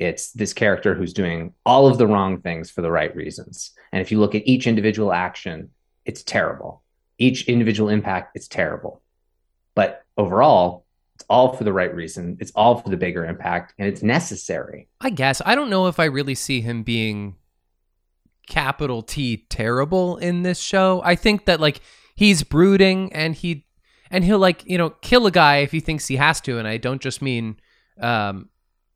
It's 0.00 0.32
this 0.32 0.52
character 0.52 0.94
who's 0.94 1.12
doing 1.12 1.54
all 1.64 1.86
of 1.86 1.98
the 1.98 2.08
wrong 2.08 2.40
things 2.40 2.70
for 2.70 2.82
the 2.82 2.90
right 2.90 3.14
reasons, 3.14 3.70
and 3.92 4.00
if 4.00 4.10
you 4.10 4.18
look 4.18 4.34
at 4.34 4.46
each 4.48 4.66
individual 4.66 5.12
action, 5.12 5.70
it's 6.04 6.24
terrible. 6.24 6.82
Each 7.18 7.46
individual 7.46 7.88
impact, 7.88 8.32
it's 8.34 8.48
terrible, 8.48 9.00
but 9.76 10.04
overall 10.16 10.84
all 11.28 11.54
for 11.54 11.64
the 11.64 11.72
right 11.72 11.94
reason. 11.94 12.36
It's 12.40 12.52
all 12.54 12.78
for 12.78 12.88
the 12.90 12.96
bigger 12.96 13.24
impact, 13.24 13.74
and 13.78 13.88
it's 13.88 14.02
necessary. 14.02 14.88
I 15.00 15.10
guess 15.10 15.42
I 15.44 15.54
don't 15.54 15.70
know 15.70 15.86
if 15.86 15.98
I 15.98 16.04
really 16.04 16.34
see 16.34 16.60
him 16.60 16.82
being 16.82 17.36
capital 18.46 19.02
T 19.02 19.46
terrible 19.48 20.16
in 20.16 20.42
this 20.42 20.60
show. 20.60 21.02
I 21.04 21.14
think 21.14 21.44
that 21.46 21.60
like 21.60 21.80
he's 22.14 22.42
brooding 22.42 23.12
and 23.12 23.34
he 23.34 23.66
and 24.10 24.24
he'll 24.24 24.38
like 24.38 24.64
you 24.66 24.78
know 24.78 24.90
kill 24.90 25.26
a 25.26 25.30
guy 25.30 25.58
if 25.58 25.72
he 25.72 25.80
thinks 25.80 26.06
he 26.06 26.16
has 26.16 26.40
to, 26.42 26.58
and 26.58 26.66
I 26.66 26.76
don't 26.76 27.00
just 27.00 27.22
mean 27.22 27.58
um, 28.00 28.48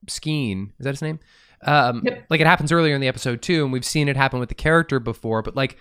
Skeen. 0.06 0.70
Is 0.78 0.84
that 0.84 0.90
his 0.90 1.02
name? 1.02 1.20
Um, 1.64 2.02
Yep. 2.04 2.26
Like 2.28 2.40
it 2.40 2.46
happens 2.46 2.72
earlier 2.72 2.94
in 2.94 3.00
the 3.00 3.08
episode 3.08 3.42
too, 3.42 3.64
and 3.64 3.72
we've 3.72 3.84
seen 3.84 4.08
it 4.08 4.16
happen 4.16 4.40
with 4.40 4.48
the 4.48 4.54
character 4.54 4.98
before. 4.98 5.42
But 5.42 5.54
like 5.54 5.76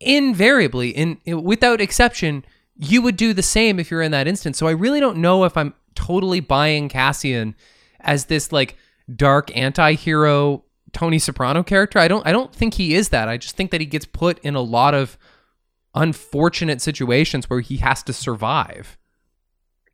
invariably, 0.00 0.90
in 0.90 1.18
without 1.42 1.80
exception, 1.80 2.44
you 2.76 3.02
would 3.02 3.16
do 3.16 3.32
the 3.32 3.42
same 3.42 3.78
if 3.78 3.90
you're 3.90 4.02
in 4.02 4.12
that 4.12 4.28
instance. 4.28 4.58
So 4.58 4.66
I 4.66 4.72
really 4.72 5.00
don't 5.00 5.18
know 5.18 5.44
if 5.44 5.56
I'm 5.56 5.74
totally 5.94 6.40
buying 6.40 6.88
Cassian 6.88 7.54
as 8.00 8.26
this 8.26 8.52
like 8.52 8.76
dark 9.14 9.54
anti-hero 9.56 10.64
Tony 10.92 11.18
Soprano 11.18 11.62
character. 11.62 11.98
I 11.98 12.08
don't 12.08 12.26
I 12.26 12.32
don't 12.32 12.54
think 12.54 12.74
he 12.74 12.94
is 12.94 13.10
that. 13.10 13.28
I 13.28 13.36
just 13.36 13.56
think 13.56 13.70
that 13.70 13.80
he 13.80 13.86
gets 13.86 14.06
put 14.06 14.38
in 14.40 14.54
a 14.54 14.60
lot 14.60 14.94
of 14.94 15.18
unfortunate 15.94 16.80
situations 16.80 17.48
where 17.50 17.60
he 17.60 17.78
has 17.78 18.02
to 18.04 18.12
survive. 18.12 18.96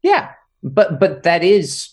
Yeah, 0.03 0.33
but 0.63 1.01
but 1.01 1.25
that 1.25 1.43
is 1.43 1.91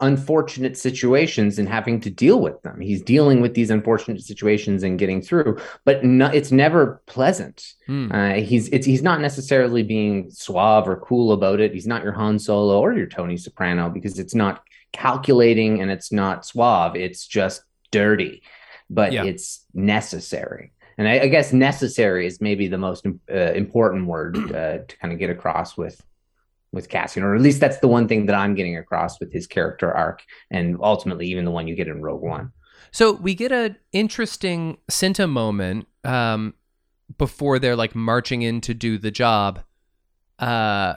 unfortunate 0.00 0.76
situations 0.76 1.58
and 1.58 1.68
having 1.68 1.98
to 2.00 2.10
deal 2.10 2.40
with 2.40 2.60
them. 2.62 2.80
He's 2.80 3.02
dealing 3.02 3.40
with 3.40 3.54
these 3.54 3.70
unfortunate 3.70 4.20
situations 4.22 4.82
and 4.82 4.98
getting 4.98 5.20
through, 5.20 5.58
but 5.84 6.04
no, 6.04 6.26
it's 6.26 6.52
never 6.52 7.02
pleasant. 7.06 7.74
Hmm. 7.86 8.12
Uh, 8.12 8.34
he's 8.34 8.68
it's 8.68 8.86
he's 8.86 9.02
not 9.02 9.20
necessarily 9.20 9.82
being 9.82 10.30
suave 10.30 10.86
or 10.88 10.96
cool 10.96 11.32
about 11.32 11.60
it. 11.60 11.72
He's 11.74 11.86
not 11.86 12.02
your 12.04 12.12
Han 12.12 12.38
Solo 12.38 12.80
or 12.80 12.94
your 12.94 13.06
Tony 13.08 13.36
Soprano 13.36 13.90
because 13.90 14.18
it's 14.18 14.34
not 14.34 14.62
calculating 14.92 15.80
and 15.82 15.90
it's 15.90 16.12
not 16.12 16.44
suave. 16.46 16.96
It's 16.96 17.26
just 17.26 17.62
dirty, 17.90 18.42
but 18.88 19.12
Yeah. 19.12 19.24
it's 19.24 19.64
necessary. 19.74 20.72
And 20.96 21.06
I, 21.08 21.20
I 21.20 21.28
guess 21.28 21.52
necessary 21.52 22.26
is 22.26 22.40
maybe 22.40 22.66
the 22.66 22.78
most 22.78 23.06
uh, 23.06 23.34
important 23.34 24.06
word 24.06 24.36
uh, 24.54 24.78
to 24.86 24.96
kind 25.00 25.12
of 25.12 25.18
get 25.18 25.30
across 25.30 25.76
with 25.76 26.02
with 26.72 26.88
Cassian, 26.88 27.22
or 27.22 27.34
at 27.34 27.40
least 27.40 27.60
that's 27.60 27.78
the 27.78 27.88
one 27.88 28.06
thing 28.08 28.26
that 28.26 28.34
I'm 28.34 28.54
getting 28.54 28.76
across 28.76 29.18
with 29.20 29.32
his 29.32 29.46
character 29.46 29.92
arc, 29.92 30.22
and 30.50 30.76
ultimately 30.82 31.26
even 31.28 31.44
the 31.44 31.50
one 31.50 31.66
you 31.66 31.74
get 31.74 31.88
in 31.88 32.02
Rogue 32.02 32.22
One. 32.22 32.52
So 32.90 33.12
we 33.12 33.34
get 33.34 33.52
an 33.52 33.76
interesting 33.92 34.78
Cinta 34.90 35.28
moment 35.28 35.86
um, 36.04 36.54
before 37.16 37.58
they're 37.58 37.76
like 37.76 37.94
marching 37.94 38.42
in 38.42 38.60
to 38.62 38.74
do 38.74 38.98
the 38.98 39.10
job. 39.10 39.60
Uh, 40.38 40.94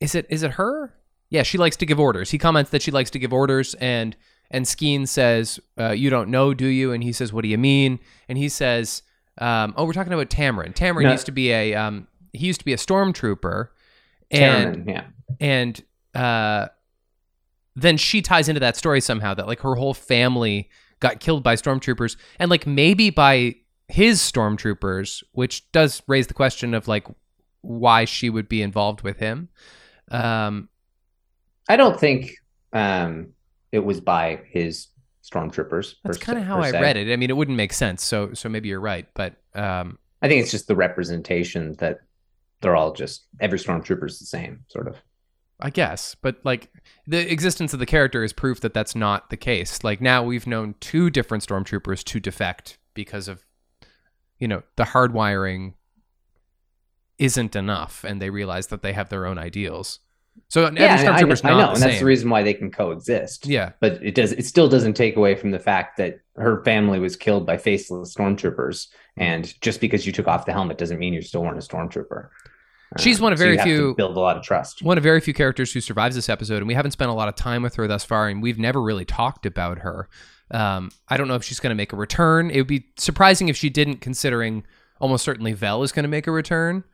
is 0.00 0.14
it 0.14 0.26
is 0.30 0.42
it 0.42 0.52
her? 0.52 0.94
Yeah, 1.30 1.42
she 1.42 1.58
likes 1.58 1.76
to 1.78 1.86
give 1.86 1.98
orders. 1.98 2.30
He 2.30 2.38
comments 2.38 2.70
that 2.70 2.82
she 2.82 2.90
likes 2.90 3.10
to 3.10 3.18
give 3.18 3.32
orders, 3.32 3.74
and 3.74 4.16
and 4.50 4.64
Skeen 4.66 5.06
says, 5.08 5.58
uh, 5.78 5.90
"You 5.90 6.10
don't 6.10 6.28
know, 6.28 6.54
do 6.54 6.66
you?" 6.66 6.92
And 6.92 7.02
he 7.02 7.12
says, 7.12 7.32
"What 7.32 7.42
do 7.42 7.48
you 7.48 7.58
mean?" 7.58 7.98
And 8.28 8.36
he 8.38 8.48
says, 8.48 9.02
um, 9.38 9.74
"Oh, 9.76 9.84
we're 9.84 9.92
talking 9.92 10.12
about 10.12 10.30
Taramyn. 10.30 10.74
Taramyn 10.74 11.02
No. 11.04 11.12
used 11.12 11.26
to 11.26 11.32
be 11.32 11.50
a 11.52 11.74
um, 11.74 12.08
he 12.32 12.46
used 12.46 12.60
to 12.60 12.64
be 12.64 12.72
a 12.72 12.76
stormtrooper, 12.76 13.68
and 14.40 14.88
yeah, 14.88 15.04
and 15.40 15.82
uh, 16.14 16.68
then 17.76 17.96
she 17.96 18.22
ties 18.22 18.48
into 18.48 18.60
that 18.60 18.76
story 18.76 19.00
somehow 19.00 19.34
that 19.34 19.46
like 19.46 19.60
her 19.60 19.74
whole 19.74 19.94
family 19.94 20.68
got 21.00 21.20
killed 21.20 21.42
by 21.42 21.54
stormtroopers 21.56 22.16
and 22.38 22.50
like 22.50 22.66
maybe 22.66 23.10
by 23.10 23.54
his 23.88 24.20
stormtroopers 24.20 25.22
which 25.32 25.70
does 25.72 26.02
raise 26.06 26.26
the 26.26 26.34
question 26.34 26.72
of 26.72 26.88
like 26.88 27.06
why 27.60 28.04
she 28.04 28.30
would 28.30 28.48
be 28.48 28.62
involved 28.62 29.02
with 29.02 29.18
him 29.18 29.48
um 30.10 30.68
I 31.68 31.76
don't 31.76 31.98
think 31.98 32.32
um, 32.74 33.28
it 33.72 33.78
was 33.78 34.00
by 34.00 34.40
his 34.50 34.88
stormtroopers. 35.22 35.94
that's 36.04 36.18
kind 36.18 36.38
of 36.38 36.44
how 36.44 36.60
i 36.60 36.70
se. 36.70 36.80
read 36.80 36.96
it 36.98 37.12
i 37.12 37.16
mean 37.16 37.30
it 37.30 37.36
wouldn't 37.36 37.56
make 37.56 37.72
sense 37.72 38.02
so 38.02 38.32
so 38.34 38.48
maybe 38.48 38.68
you're 38.68 38.80
right 38.80 39.06
but 39.14 39.34
um 39.54 39.98
I 40.24 40.28
think 40.28 40.40
it's 40.40 40.50
just 40.50 40.68
the 40.68 40.74
representation 40.76 41.74
that 41.80 42.00
they're 42.64 42.74
all 42.74 42.92
just 42.92 43.26
every 43.40 43.58
stormtrooper 43.58 44.06
is 44.06 44.18
the 44.18 44.26
same, 44.26 44.64
sort 44.68 44.88
of. 44.88 44.96
I 45.60 45.70
guess, 45.70 46.16
but 46.16 46.40
like 46.42 46.68
the 47.06 47.30
existence 47.32 47.72
of 47.72 47.78
the 47.78 47.86
character 47.86 48.24
is 48.24 48.32
proof 48.32 48.60
that 48.62 48.74
that's 48.74 48.96
not 48.96 49.30
the 49.30 49.36
case. 49.36 49.84
Like 49.84 50.00
now 50.00 50.24
we've 50.24 50.48
known 50.48 50.74
two 50.80 51.10
different 51.10 51.46
stormtroopers 51.46 52.02
to 52.04 52.18
defect 52.18 52.76
because 52.92 53.28
of, 53.28 53.44
you 54.38 54.48
know, 54.48 54.64
the 54.74 54.82
hardwiring 54.82 55.74
isn't 57.18 57.54
enough, 57.54 58.02
and 58.02 58.20
they 58.20 58.30
realize 58.30 58.66
that 58.66 58.82
they 58.82 58.92
have 58.92 59.08
their 59.08 59.26
own 59.26 59.38
ideals. 59.38 60.00
So 60.48 60.64
every 60.66 60.80
yeah, 60.80 60.96
I- 60.96 61.14
I, 61.16 61.22
stormtrooper's 61.22 61.44
I 61.44 61.50
know, 61.50 61.72
and 61.72 61.80
that's 61.80 62.00
the 62.00 62.04
reason 62.04 62.28
why 62.28 62.42
they 62.42 62.54
can 62.54 62.72
coexist. 62.72 63.46
Yeah, 63.46 63.72
but 63.80 64.02
it 64.02 64.16
does 64.16 64.32
it 64.32 64.46
still 64.46 64.68
doesn't 64.68 64.94
take 64.94 65.16
away 65.16 65.36
from 65.36 65.52
the 65.52 65.60
fact 65.60 65.96
that 65.98 66.18
her 66.36 66.64
family 66.64 66.98
was 66.98 67.14
killed 67.14 67.46
by 67.46 67.56
faceless 67.56 68.14
stormtroopers 68.14 68.88
and 69.16 69.54
just 69.60 69.80
because 69.80 70.04
you 70.04 70.12
took 70.12 70.26
off 70.26 70.46
the 70.46 70.52
helmet 70.52 70.78
doesn't 70.78 70.98
mean 70.98 71.12
you 71.14 71.22
still 71.22 71.44
weren't 71.44 71.56
a 71.56 71.60
stormtrooper 71.60 72.28
She's 72.98 73.20
one 73.20 73.32
of 73.32 73.38
so 73.38 73.44
you 73.44 73.56
very 73.56 73.58
to 73.58 73.64
few- 73.64 73.94
build 73.94 74.16
a 74.16 74.20
lot 74.20 74.36
of 74.36 74.42
trust 74.42 74.82
one 74.82 74.96
of 74.98 75.02
very 75.04 75.20
few 75.20 75.34
characters 75.34 75.72
who 75.72 75.80
survives 75.80 76.14
this 76.14 76.28
episode, 76.28 76.58
and 76.58 76.66
we 76.66 76.74
haven't 76.74 76.92
spent 76.92 77.10
a 77.10 77.14
lot 77.14 77.28
of 77.28 77.34
time 77.34 77.62
with 77.62 77.74
her 77.76 77.86
thus 77.86 78.04
far, 78.04 78.28
and 78.28 78.42
we've 78.42 78.58
never 78.58 78.80
really 78.82 79.04
talked 79.04 79.46
about 79.46 79.78
her. 79.78 80.08
Um, 80.50 80.90
I 81.08 81.16
don't 81.16 81.26
know 81.28 81.34
if 81.34 81.42
she's 81.44 81.58
going 81.60 81.70
to 81.70 81.74
make 81.74 81.92
a 81.92 81.96
return. 81.96 82.50
It 82.50 82.58
would 82.58 82.66
be 82.66 82.86
surprising 82.96 83.48
if 83.48 83.56
she 83.56 83.70
didn't, 83.70 83.96
considering 84.00 84.64
almost 85.00 85.24
certainly 85.24 85.52
Vel 85.52 85.82
is 85.82 85.90
going 85.92 86.04
to 86.04 86.08
make 86.08 86.26
a 86.26 86.30
return, 86.30 86.84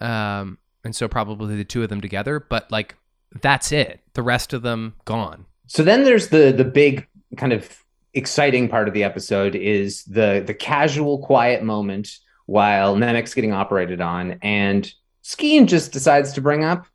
um, 0.00 0.58
and 0.84 0.94
so 0.94 1.08
probably 1.08 1.56
the 1.56 1.64
two 1.64 1.82
of 1.82 1.88
them 1.88 2.00
together. 2.00 2.40
But 2.40 2.70
like, 2.70 2.96
that's 3.40 3.72
it. 3.72 4.00
The 4.14 4.22
rest 4.22 4.52
of 4.52 4.62
them 4.62 4.94
gone. 5.04 5.46
so 5.66 5.82
then 5.82 6.04
there's 6.04 6.28
the 6.28 6.52
the 6.52 6.64
big 6.64 7.06
kind 7.36 7.52
of 7.52 7.78
exciting 8.14 8.68
part 8.68 8.88
of 8.88 8.94
the 8.94 9.02
episode 9.04 9.54
is 9.54 10.04
the 10.04 10.42
the 10.46 10.52
casual 10.54 11.18
quiet 11.24 11.62
moment 11.62 12.18
while 12.46 12.94
Nemik's 12.96 13.32
getting 13.32 13.52
operated 13.52 14.00
on 14.00 14.32
and 14.42 14.92
Skeen 15.24 15.66
just 15.66 15.92
decides 15.92 16.32
to 16.32 16.40
bring 16.40 16.64
up 16.64 16.86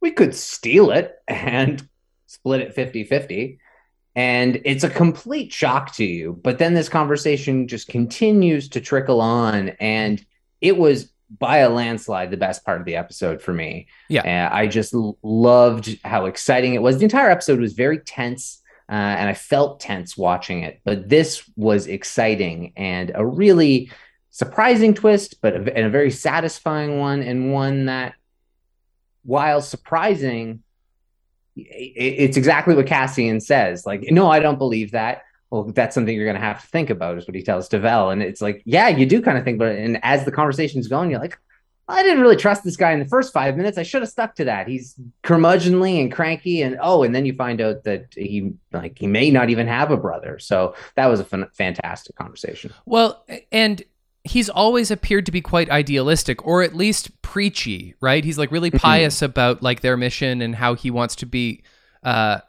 we 0.00 0.12
could 0.12 0.34
steal 0.34 0.90
it 0.90 1.16
and 1.26 1.88
split 2.26 2.60
it 2.60 2.76
50-50 2.76 3.58
and 4.14 4.60
it's 4.64 4.84
a 4.84 4.88
complete 4.88 5.52
shock 5.52 5.92
to 5.96 6.04
you. 6.04 6.40
But 6.42 6.58
then 6.58 6.74
this 6.74 6.88
conversation 6.88 7.68
just 7.68 7.88
continues 7.88 8.68
to 8.70 8.80
trickle 8.80 9.20
on 9.20 9.70
and 9.80 10.24
it 10.60 10.76
was 10.76 11.12
by 11.38 11.58
a 11.58 11.68
landslide 11.68 12.30
the 12.30 12.36
best 12.36 12.64
part 12.64 12.80
of 12.80 12.86
the 12.86 12.96
episode 12.96 13.42
for 13.42 13.52
me. 13.52 13.88
Yeah. 14.08 14.48
Uh, 14.48 14.54
i 14.54 14.68
just 14.68 14.94
l- 14.94 15.18
loved 15.24 15.98
how 16.04 16.26
exciting 16.26 16.74
it 16.74 16.82
was. 16.82 16.98
The 16.98 17.04
entire 17.04 17.30
episode 17.30 17.58
was 17.58 17.72
very 17.72 17.98
tense 17.98 18.62
uh, 18.88 18.92
and 18.92 19.28
i 19.28 19.34
felt 19.34 19.80
tense 19.80 20.16
watching 20.16 20.62
it 20.62 20.80
but 20.84 21.08
this 21.08 21.42
was 21.56 21.88
exciting 21.88 22.72
and 22.76 23.10
a 23.16 23.26
really 23.26 23.90
surprising 24.36 24.92
twist 24.92 25.40
but 25.40 25.54
a, 25.54 25.76
and 25.76 25.86
a 25.86 25.88
very 25.88 26.10
satisfying 26.10 26.98
one 26.98 27.22
and 27.22 27.52
one 27.52 27.86
that 27.86 28.12
while 29.24 29.62
surprising 29.62 30.62
it's 31.56 32.36
exactly 32.36 32.74
what 32.74 32.86
Cassian 32.86 33.40
says. 33.40 33.86
Like, 33.86 34.04
no, 34.10 34.30
I 34.30 34.40
don't 34.40 34.58
believe 34.58 34.90
that. 34.90 35.22
Well, 35.50 35.64
that's 35.64 35.94
something 35.94 36.14
you're 36.14 36.26
going 36.26 36.36
to 36.36 36.46
have 36.46 36.60
to 36.60 36.66
think 36.66 36.90
about, 36.90 37.16
is 37.16 37.26
what 37.26 37.34
he 37.34 37.42
tells 37.42 37.68
Devel. 37.68 38.12
And 38.12 38.22
it's 38.22 38.42
like, 38.42 38.62
yeah, 38.66 38.88
you 38.88 39.06
do 39.06 39.22
kind 39.22 39.38
of 39.38 39.44
think 39.44 39.56
about 39.56 39.72
it. 39.72 39.82
And 39.82 39.98
as 40.02 40.26
the 40.26 40.32
conversation's 40.32 40.86
going, 40.86 41.10
you're 41.10 41.20
like, 41.20 41.38
I 41.88 42.02
didn't 42.02 42.20
really 42.20 42.36
trust 42.36 42.62
this 42.62 42.76
guy 42.76 42.92
in 42.92 42.98
the 42.98 43.06
first 43.06 43.32
five 43.32 43.56
minutes. 43.56 43.78
I 43.78 43.84
should 43.84 44.02
have 44.02 44.10
stuck 44.10 44.34
to 44.34 44.44
that. 44.44 44.68
He's 44.68 44.96
curmudgeonly 45.22 46.00
and 46.00 46.12
cranky, 46.12 46.60
and 46.60 46.76
oh, 46.82 47.04
and 47.04 47.14
then 47.14 47.24
you 47.24 47.32
find 47.32 47.60
out 47.60 47.84
that 47.84 48.12
he 48.12 48.54
like 48.72 48.98
he 48.98 49.06
may 49.06 49.30
not 49.30 49.50
even 49.50 49.68
have 49.68 49.92
a 49.92 49.96
brother. 49.96 50.40
So 50.40 50.74
that 50.96 51.06
was 51.06 51.20
a 51.20 51.24
fan- 51.24 51.48
fantastic 51.54 52.16
conversation. 52.16 52.72
Well, 52.86 53.24
and 53.52 53.84
he's 54.26 54.48
always 54.48 54.90
appeared 54.90 55.26
to 55.26 55.32
be 55.32 55.40
quite 55.40 55.70
idealistic 55.70 56.44
or 56.46 56.62
at 56.62 56.74
least 56.74 57.22
preachy, 57.22 57.94
right? 58.00 58.24
He's 58.24 58.38
like 58.38 58.50
really 58.50 58.70
pious 58.70 59.22
about 59.22 59.62
like 59.62 59.80
their 59.80 59.96
mission 59.96 60.42
and 60.42 60.54
how 60.54 60.74
he 60.74 60.90
wants 60.90 61.16
to 61.16 61.26
be 61.26 61.62
uh 62.02 62.40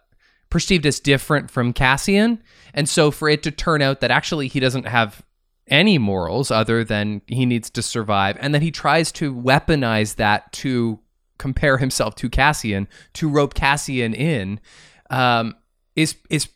perceived 0.50 0.86
as 0.86 1.00
different 1.00 1.51
from 1.51 1.74
Cassian. 1.74 2.41
And 2.74 2.88
so 2.88 3.12
for 3.12 3.27
it 3.27 3.43
to 3.43 3.51
turn 3.51 3.81
out 3.81 4.00
that 4.00 4.12
actually 4.12 4.48
he 4.48 4.60
doesn't 4.60 4.86
have 4.86 5.22
any 5.67 5.98
morals 5.98 6.50
other 6.50 6.84
than 6.86 7.22
he 7.27 7.46
needs 7.46 7.69
to 7.69 7.81
survive 7.81 8.38
and 8.39 8.53
then 8.53 8.62
he 8.62 8.72
tries 8.72 9.12
to 9.12 9.36
weaponize 9.36 10.15
that 10.15 10.50
to 10.53 10.98
compare 11.38 11.77
himself 11.77 12.15
to 12.15 12.29
Cassian 12.29 12.88
to 13.13 13.27
rope 13.29 13.53
Cassian 13.53 14.13
in 14.13 14.60
um, 15.10 15.55
is 15.96 16.15
is 16.29 16.48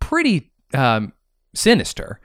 pretty 0.00 0.50
um, 0.74 1.12
sinister. 1.54 2.20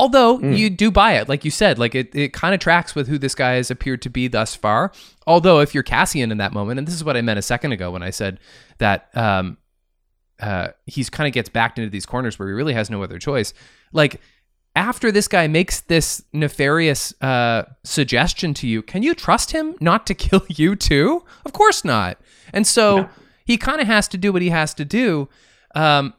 Although 0.00 0.38
Mm. 0.38 0.56
you 0.56 0.70
do 0.70 0.90
buy 0.90 1.12
it, 1.12 1.28
like 1.28 1.44
you 1.44 1.50
said, 1.50 1.78
like 1.78 1.94
it, 1.94 2.14
it 2.14 2.32
kind 2.32 2.54
of 2.54 2.60
tracks 2.60 2.94
with 2.94 3.06
who 3.08 3.18
this 3.18 3.34
guy 3.34 3.52
has 3.52 3.70
appeared 3.70 4.02
to 4.02 4.10
be 4.10 4.28
thus 4.28 4.54
far. 4.56 4.92
Although 5.26 5.60
if 5.60 5.74
you're 5.74 5.82
Cassian 5.82 6.32
in 6.32 6.38
that 6.38 6.52
moment, 6.52 6.78
and 6.78 6.86
this 6.88 6.94
is 6.94 7.04
what 7.04 7.16
I 7.16 7.22
meant 7.22 7.38
a 7.38 7.42
second 7.42 7.72
ago 7.72 7.90
when 7.90 8.02
I 8.02 8.10
said 8.10 8.40
that 8.78 9.08
um, 9.14 9.58
uh, 10.40 10.68
he's 10.86 11.10
kind 11.10 11.26
of 11.28 11.32
gets 11.34 11.48
backed 11.48 11.78
into 11.78 11.90
these 11.90 12.06
corners 12.06 12.38
where 12.38 12.48
he 12.48 12.54
really 12.54 12.72
has 12.74 12.88
no 12.90 13.02
other 13.02 13.18
choice. 13.18 13.52
Like 13.92 14.20
after 14.76 15.12
this 15.12 15.28
guy 15.28 15.46
makes 15.48 15.80
this 15.82 16.22
nefarious 16.32 17.12
uh, 17.20 17.64
suggestion 17.84 18.54
to 18.54 18.66
you, 18.68 18.82
can 18.82 19.02
you 19.02 19.14
trust 19.14 19.50
him 19.50 19.74
not 19.80 20.06
to 20.06 20.14
kill 20.26 20.44
you 20.48 20.76
too? 20.76 21.24
Of 21.44 21.52
course 21.52 21.84
not. 21.84 22.18
And 22.52 22.66
so 22.66 23.08
he 23.44 23.56
kind 23.58 23.80
of 23.80 23.86
has 23.86 24.08
to 24.08 24.16
do 24.18 24.32
what 24.32 24.42
he 24.42 24.50
has 24.50 24.72
to 24.74 24.84
do. 24.84 25.28
Um, 25.74 26.14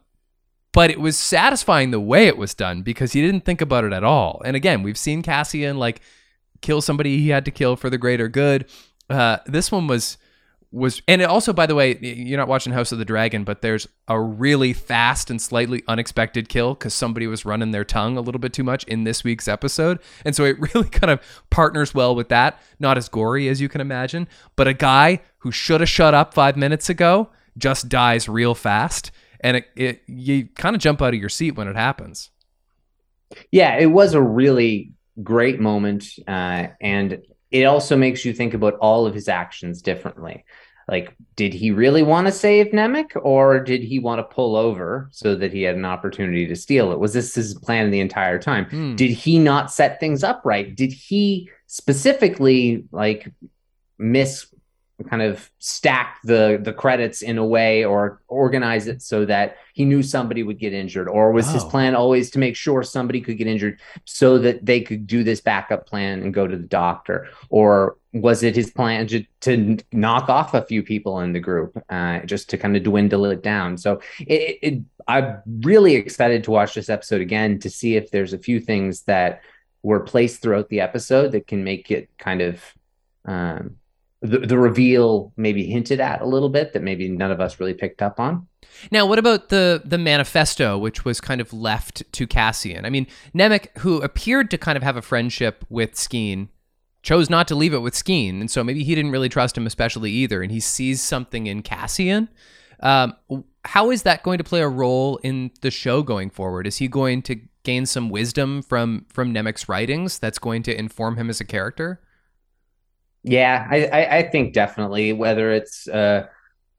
but 0.74 0.90
it 0.90 1.00
was 1.00 1.18
satisfying 1.18 1.92
the 1.92 2.00
way 2.00 2.28
it 2.28 2.38
was 2.38 2.54
done 2.54 2.82
because 2.82 3.14
he 3.14 3.22
didn't 3.22 3.46
think 3.46 3.62
about 3.62 3.84
it 3.84 3.94
at 3.94 4.04
all. 4.04 4.42
And 4.46 4.56
again, 4.56 4.84
we've 4.84 4.98
seen 4.98 5.22
Cassian 5.22 5.78
like 5.78 6.02
kill 6.62 6.82
somebody 6.82 7.18
he 7.18 7.30
had 7.30 7.46
to 7.46 7.52
kill 7.52 7.76
for 7.76 7.90
the 7.90 7.98
greater 7.98 8.30
good. 8.30 8.70
Uh, 9.10 9.38
this 9.46 9.72
one 9.72 9.88
was 9.88 10.18
was 10.72 11.02
and 11.06 11.22
also 11.24 11.52
by 11.52 11.66
the 11.66 11.76
way 11.76 11.98
you're 12.00 12.38
not 12.38 12.48
watching 12.48 12.72
house 12.72 12.94
of 12.94 12.98
the 12.98 13.04
dragon 13.04 13.44
but 13.44 13.62
there's 13.62 13.88
a 14.08 14.18
really 14.18 14.72
fast 14.72 15.30
and 15.30 15.42
slightly 15.42 15.84
unexpected 15.88 16.48
kill 16.48 16.74
because 16.74 16.94
somebody 16.94 17.28
was 17.28 17.44
running 17.44 17.72
their 17.72 17.84
tongue 17.84 18.16
a 18.16 18.22
little 18.22 18.40
bit 18.40 18.54
too 18.54 18.64
much 18.64 18.86
in 18.86 19.04
this 19.04 19.22
week's 19.22 19.50
episode 19.50 20.00
and 20.24 20.34
so 20.34 20.46
it 20.46 20.58
really 20.74 20.88
kind 20.88 21.12
of 21.12 21.20
partners 21.50 21.94
well 21.94 22.16
with 22.16 22.30
that 22.30 22.58
not 22.80 22.98
as 22.98 23.10
gory 23.10 23.50
as 23.50 23.60
you 23.60 23.68
can 23.68 23.82
imagine 23.82 24.28
but 24.56 24.66
a 24.66 24.74
guy 24.74 25.20
who 25.40 25.52
should 25.52 25.82
have 25.82 25.90
shut 25.90 26.14
up 26.14 26.34
five 26.34 26.56
minutes 26.56 26.90
ago 26.90 27.30
just 27.58 27.90
dies 27.90 28.30
real 28.30 28.56
fast 28.56 29.12
and 29.42 29.58
it, 29.58 29.66
it 29.76 30.02
you 30.08 30.48
kind 30.56 30.76
of 30.76 30.82
jump 30.82 31.02
out 31.02 31.14
of 31.14 31.20
your 31.20 31.30
seat 31.30 31.52
when 31.52 31.68
it 31.68 31.76
happens 31.76 32.30
Yeah, 33.52 33.78
it 33.78 33.88
was 33.88 34.14
a 34.14 34.22
really 34.22 34.94
great 35.22 35.60
moment, 35.60 36.06
uh, 36.28 36.68
and 36.80 37.22
it 37.50 37.64
also 37.66 37.98
makes 37.98 38.24
you 38.26 38.34
think 38.34 38.54
about 38.54 38.76
all 38.76 39.06
of 39.06 39.14
his 39.14 39.28
actions 39.28 39.82
differently. 39.82 40.46
Like, 40.88 41.16
did 41.36 41.54
he 41.54 41.72
really 41.72 42.04
want 42.04 42.28
to 42.28 42.34
save 42.34 42.68
Nemik, 42.68 43.12
or 43.22 43.60
did 43.60 43.82
he 43.82 44.00
want 44.00 44.20
to 44.20 44.36
pull 44.36 44.56
over 44.56 45.10
so 45.12 45.36
that 45.36 45.54
he 45.54 45.62
had 45.62 45.76
an 45.76 45.86
opportunity 45.86 46.48
to 46.48 46.56
steal 46.56 46.92
it? 46.92 47.00
Was 47.00 47.14
this 47.14 47.36
his 47.36 47.54
plan 47.56 47.92
the 47.92 48.00
entire 48.00 48.40
time? 48.40 48.66
Hmm. 48.66 48.96
Did 48.96 49.12
he 49.12 49.40
not 49.40 49.72
set 49.72 50.00
things 50.00 50.24
up 50.24 50.42
right? 50.44 50.76
Did 50.76 50.92
he 50.92 51.50
specifically 51.68 52.86
like 52.92 53.32
miss 53.98 54.48
kind 55.04 55.22
of 55.22 55.50
stack 55.60 56.20
the 56.24 56.60
the 56.62 56.74
credits 56.74 57.22
in 57.22 57.38
a 57.38 57.46
way 57.46 57.84
or 57.86 58.22
organize 58.28 58.88
it 58.88 59.02
so 59.02 59.26
that 59.26 59.58
he 59.74 59.86
knew 59.86 60.04
somebody 60.04 60.44
would 60.44 60.60
get 60.60 60.74
injured? 60.74 61.08
Or 61.08 61.32
was 61.32 61.50
his 61.52 61.64
Oh. 61.64 61.70
plan 61.70 61.96
always 61.96 62.30
to 62.32 62.40
make 62.40 62.56
sure 62.56 62.84
somebody 62.84 63.22
could 63.22 63.38
get 63.38 63.48
injured 63.48 63.80
so 64.06 64.38
that 64.40 64.66
they 64.66 64.82
could 64.82 65.08
do 65.08 65.24
this 65.24 65.42
backup 65.42 65.88
plan 65.88 66.22
and 66.24 66.34
go 66.34 66.48
to 66.48 66.58
the 66.58 66.68
doctor? 66.68 67.28
Or 67.50 67.98
was 68.14 68.44
it 68.44 68.56
his 68.56 68.70
plan 68.72 69.08
to, 69.08 69.24
to 69.42 69.78
knock 69.94 70.28
off 70.28 70.54
a 70.54 70.62
few 70.64 70.84
people 70.84 71.22
in 71.22 71.32
the 71.32 71.40
group 71.40 71.82
uh, 71.90 72.20
just 72.26 72.50
to 72.50 72.58
kind 72.58 72.76
of 72.76 72.84
dwindle 72.84 73.26
it 73.26 73.42
down? 73.42 73.78
So 73.78 74.02
it, 74.20 74.60
it 74.62 74.82
i'm 75.08 75.42
really 75.62 75.96
excited 75.96 76.44
to 76.44 76.52
watch 76.52 76.76
this 76.76 76.88
episode 76.88 77.22
again 77.22 77.58
to 77.58 77.72
see 77.72 77.96
if 77.96 78.12
there's 78.12 78.34
a 78.34 78.38
few 78.38 78.60
things 78.60 79.02
that 79.04 79.42
were 79.82 80.00
placed 80.02 80.44
throughout 80.44 80.70
the 80.70 80.80
episode 80.80 81.32
that 81.32 81.48
can 81.48 81.64
make 81.64 81.90
it 81.90 82.08
kind 82.20 82.40
of 82.40 82.62
um, 83.26 83.78
the, 84.22 84.40
the 84.40 84.58
reveal 84.58 85.34
maybe 85.36 85.66
hinted 85.66 86.00
at 86.00 86.22
a 86.22 86.26
little 86.26 86.50
bit 86.50 86.74
that 86.74 86.84
maybe 86.84 87.10
none 87.10 87.32
of 87.32 87.42
us 87.42 87.60
really 87.60 87.74
picked 87.74 88.02
up 88.02 88.20
on. 88.20 88.48
Now, 88.92 89.06
what 89.06 89.20
about 89.20 89.50
the 89.50 89.82
the 89.84 89.98
manifesto, 89.98 90.78
which 90.78 91.04
was 91.04 91.20
kind 91.20 91.42
of 91.42 91.52
left 91.52 92.04
to 92.14 92.28
Cassian? 92.28 92.86
I 92.86 92.90
mean, 92.90 93.08
Nemik, 93.36 93.78
who 93.80 94.02
appeared 94.02 94.50
to 94.52 94.58
kind 94.58 94.78
of 94.78 94.84
have 94.84 94.96
a 94.96 95.02
friendship 95.02 95.66
with 95.70 95.94
Skeen, 95.94 96.50
chose 97.04 97.30
not 97.30 97.48
to 97.50 97.56
leave 97.56 97.74
it 97.74 97.80
with 97.80 97.94
Skeen, 97.94 98.40
and 98.40 98.50
so 98.50 98.64
maybe 98.64 98.84
he 98.84 98.96
didn't 98.96 99.12
really 99.12 99.30
trust 99.30 99.58
him 99.58 99.68
especially 99.68 100.12
either, 100.12 100.42
and 100.42 100.52
he 100.52 100.60
sees 100.60 101.02
something 101.02 101.48
in 101.48 101.64
Cassian. 101.64 102.30
Um, 102.80 103.14
how 103.66 103.92
is 103.92 104.04
that 104.04 104.24
going 104.24 104.38
to 104.38 104.44
play 104.44 104.62
a 104.62 104.68
role 104.68 105.18
in 105.18 105.52
the 105.62 105.72
show 105.72 106.02
going 106.02 106.30
forward? 106.30 106.66
Is 106.66 106.78
he 106.78 106.88
going 106.88 107.22
to 107.24 107.40
gain 107.64 107.86
some 107.86 108.10
wisdom 108.10 108.62
from 108.62 109.06
from 109.10 109.34
Nemik's 109.34 109.68
writings 109.68 110.20
that's 110.20 110.40
going 110.40 110.64
to 110.64 110.78
inform 110.78 111.18
him 111.18 111.30
as 111.30 111.42
a 111.42 111.46
character? 111.46 112.02
Yeah, 113.24 113.68
I, 113.70 113.86
I, 113.86 114.18
I 114.18 114.30
think 114.30 114.54
definitely 114.54 115.14
whether 115.14 115.52
it's 115.52 115.88
uh, 115.88 116.28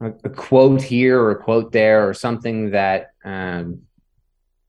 a, 0.01 0.07
a 0.07 0.29
quote 0.29 0.81
here 0.81 1.19
or 1.19 1.31
a 1.31 1.41
quote 1.41 1.71
there 1.71 2.07
or 2.07 2.13
something 2.13 2.71
that 2.71 3.13
um, 3.23 3.83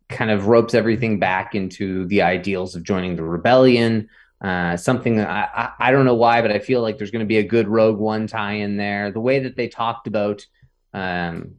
kind 0.09 0.31
of 0.31 0.47
ropes 0.47 0.75
everything 0.75 1.19
back 1.19 1.55
into 1.55 2.07
the 2.07 2.23
ideals 2.23 2.77
of 2.77 2.85
joining 2.85 3.17
the 3.17 3.25
rebellion. 3.25 4.09
Uh, 4.41 4.77
something 4.77 5.21
I, 5.21 5.45
I 5.45 5.73
I 5.81 5.91
don't 5.91 6.05
know 6.05 6.15
why, 6.15 6.43
but 6.43 6.53
I 6.53 6.59
feel 6.59 6.83
like 6.83 6.99
there's 6.99 7.11
going 7.11 7.21
to 7.21 7.27
be 7.27 7.39
a 7.39 7.43
good 7.43 7.67
Rogue 7.67 7.99
One 7.99 8.27
tie 8.27 8.55
in 8.55 8.77
there. 8.77 9.11
The 9.11 9.21
way 9.21 9.41
that 9.41 9.57
they 9.57 9.69
talked 9.69 10.07
about 10.07 10.47
um, 10.93 11.57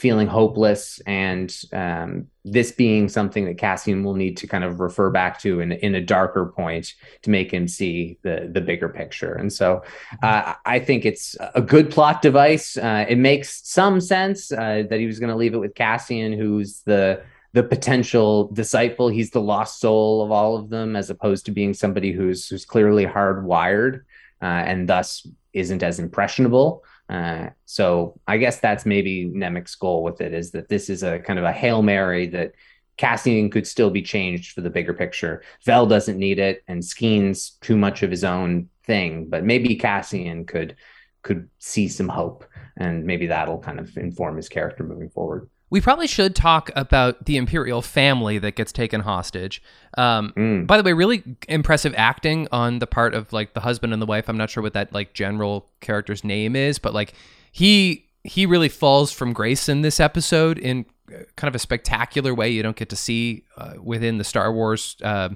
feeling 0.00 0.26
hopeless 0.26 0.98
and 1.06 1.54
um, 1.74 2.26
this 2.42 2.72
being 2.72 3.06
something 3.06 3.44
that 3.44 3.58
Cassian 3.58 4.02
will 4.02 4.14
need 4.14 4.38
to 4.38 4.46
kind 4.46 4.64
of 4.64 4.80
refer 4.80 5.10
back 5.10 5.38
to 5.40 5.60
in 5.60 5.72
in 5.72 5.94
a 5.94 6.00
darker 6.00 6.46
point 6.46 6.94
to 7.20 7.28
make 7.28 7.52
him 7.52 7.68
see 7.68 8.18
the 8.22 8.48
the 8.50 8.62
bigger 8.62 8.88
picture. 8.88 9.34
And 9.34 9.52
so 9.52 9.82
uh, 10.22 10.54
I 10.64 10.78
think 10.78 11.04
it's 11.04 11.36
a 11.54 11.60
good 11.60 11.90
plot 11.90 12.22
device. 12.22 12.78
Uh, 12.78 13.04
it 13.06 13.18
makes 13.18 13.68
some 13.68 14.00
sense 14.00 14.50
uh, 14.50 14.84
that 14.88 14.98
he 14.98 15.06
was 15.06 15.20
going 15.20 15.30
to 15.30 15.36
leave 15.36 15.52
it 15.52 15.58
with 15.58 15.74
Cassian, 15.74 16.32
who's 16.32 16.80
the 16.86 17.22
the 17.52 17.62
potential 17.62 18.50
disciple. 18.52 19.08
He's 19.08 19.32
the 19.32 19.42
lost 19.42 19.80
soul 19.80 20.22
of 20.22 20.30
all 20.30 20.56
of 20.56 20.70
them, 20.70 20.96
as 20.96 21.10
opposed 21.10 21.44
to 21.44 21.52
being 21.52 21.74
somebody 21.74 22.10
who's 22.10 22.48
who's 22.48 22.64
clearly 22.64 23.04
hardwired 23.04 24.00
uh, 24.40 24.62
and 24.70 24.88
thus 24.88 25.26
isn't 25.52 25.82
as 25.82 25.98
impressionable. 25.98 26.84
Uh, 27.10 27.50
so 27.64 28.20
I 28.28 28.38
guess 28.38 28.60
that's 28.60 28.86
maybe 28.86 29.24
Nemik's 29.26 29.74
goal 29.74 30.04
with 30.04 30.20
it 30.20 30.32
is 30.32 30.52
that 30.52 30.68
this 30.68 30.88
is 30.88 31.02
a 31.02 31.18
kind 31.18 31.40
of 31.40 31.44
a 31.44 31.52
hail 31.52 31.82
mary 31.82 32.28
that 32.28 32.52
Cassian 32.98 33.50
could 33.50 33.66
still 33.66 33.90
be 33.90 34.02
changed 34.02 34.52
for 34.52 34.60
the 34.60 34.70
bigger 34.70 34.94
picture. 34.94 35.42
Vel 35.66 35.86
doesn't 35.86 36.18
need 36.18 36.38
it, 36.38 36.62
and 36.68 36.84
Skeen's 36.84 37.52
too 37.62 37.76
much 37.76 38.04
of 38.04 38.10
his 38.10 38.22
own 38.24 38.68
thing. 38.84 39.26
But 39.28 39.44
maybe 39.44 39.74
Cassian 39.74 40.46
could 40.46 40.76
could 41.22 41.50
see 41.58 41.88
some 41.88 42.08
hope, 42.08 42.44
and 42.76 43.04
maybe 43.04 43.26
that'll 43.26 43.58
kind 43.58 43.80
of 43.80 43.96
inform 43.96 44.36
his 44.36 44.48
character 44.48 44.84
moving 44.84 45.10
forward. 45.10 45.50
We 45.70 45.80
probably 45.80 46.08
should 46.08 46.34
talk 46.34 46.70
about 46.74 47.24
the 47.26 47.36
Imperial 47.36 47.80
family 47.80 48.38
that 48.38 48.56
gets 48.56 48.72
taken 48.72 49.02
hostage. 49.02 49.62
Um, 49.96 50.32
Mm. 50.36 50.66
By 50.66 50.76
the 50.76 50.82
way, 50.82 50.92
really 50.92 51.22
impressive 51.48 51.94
acting 51.96 52.48
on 52.50 52.80
the 52.80 52.86
part 52.86 53.14
of 53.14 53.32
like 53.32 53.54
the 53.54 53.60
husband 53.60 53.92
and 53.92 54.02
the 54.02 54.06
wife. 54.06 54.28
I'm 54.28 54.36
not 54.36 54.50
sure 54.50 54.62
what 54.62 54.72
that 54.74 54.92
like 54.92 55.12
general 55.14 55.70
character's 55.80 56.24
name 56.24 56.56
is, 56.56 56.78
but 56.78 56.92
like 56.92 57.14
he 57.52 58.06
he 58.24 58.46
really 58.46 58.68
falls 58.68 59.12
from 59.12 59.32
grace 59.32 59.68
in 59.68 59.82
this 59.82 60.00
episode 60.00 60.58
in 60.58 60.84
uh, 61.10 61.18
kind 61.36 61.48
of 61.48 61.54
a 61.54 61.58
spectacular 61.58 62.34
way. 62.34 62.50
You 62.50 62.62
don't 62.62 62.76
get 62.76 62.88
to 62.90 62.96
see 62.96 63.44
uh, 63.56 63.74
within 63.82 64.18
the 64.18 64.24
Star 64.24 64.52
Wars 64.52 64.96
uh, 65.02 65.30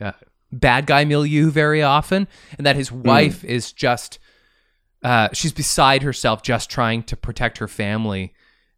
uh, 0.00 0.12
bad 0.50 0.86
guy 0.86 1.04
milieu 1.04 1.50
very 1.50 1.82
often, 1.82 2.26
and 2.56 2.66
that 2.66 2.76
his 2.76 2.90
wife 2.90 3.44
is 3.44 3.72
just 3.72 4.18
uh, 5.02 5.28
she's 5.34 5.52
beside 5.52 6.02
herself, 6.02 6.42
just 6.42 6.70
trying 6.70 7.02
to 7.04 7.16
protect 7.16 7.58
her 7.58 7.68
family 7.68 8.32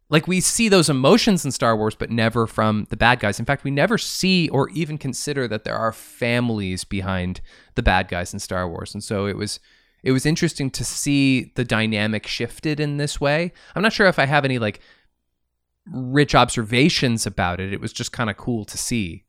like 0.09 0.27
we 0.27 0.39
see 0.39 0.69
those 0.69 0.89
emotions 0.89 1.43
in 1.43 1.51
Star 1.51 1.75
Wars, 1.75 1.95
but 1.95 2.09
never 2.09 2.47
from 2.47 2.87
the 2.89 2.97
bad 2.97 3.19
guys. 3.19 3.39
In 3.39 3.45
fact, 3.45 3.63
we 3.63 3.71
never 3.71 3.97
see 3.97 4.47
or 4.49 4.69
even 4.69 4.97
consider 4.97 5.47
that 5.47 5.65
there 5.65 5.75
are 5.75 5.91
families 5.91 6.83
behind 6.83 7.41
the 7.75 7.83
bad 7.83 8.07
guys 8.07 8.33
in 8.33 8.39
Star 8.39 8.69
Wars. 8.69 8.93
And 8.93 9.03
so 9.03 9.25
it 9.25 9.35
was 9.35 9.59
it 10.03 10.11
was 10.11 10.25
interesting 10.25 10.69
to 10.71 10.85
see 10.85 11.51
the 11.55 11.65
dynamic 11.65 12.25
shifted 12.27 12.79
in 12.79 12.97
this 12.97 13.19
way. 13.19 13.51
I'm 13.75 13.81
not 13.81 13.93
sure 13.93 14.07
if 14.07 14.19
I 14.19 14.25
have 14.25 14.45
any 14.45 14.59
like 14.59 14.79
rich 15.91 16.35
observations 16.35 17.25
about 17.25 17.59
it. 17.59 17.73
It 17.73 17.81
was 17.81 17.91
just 17.91 18.11
kind 18.11 18.29
of 18.29 18.37
cool 18.37 18.63
to 18.65 18.77
see. 18.77 19.25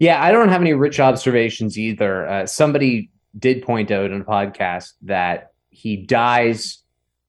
Yeah, 0.00 0.22
I 0.22 0.32
don't 0.32 0.48
have 0.48 0.60
any 0.60 0.72
rich 0.72 0.98
observations 0.98 1.78
either. 1.78 2.26
Uh, 2.26 2.46
somebody 2.46 3.10
did 3.38 3.62
point 3.62 3.90
out 3.90 4.10
in 4.10 4.22
a 4.22 4.24
podcast 4.24 4.94
that 5.02 5.52
he 5.70 5.96
dies 5.96 6.82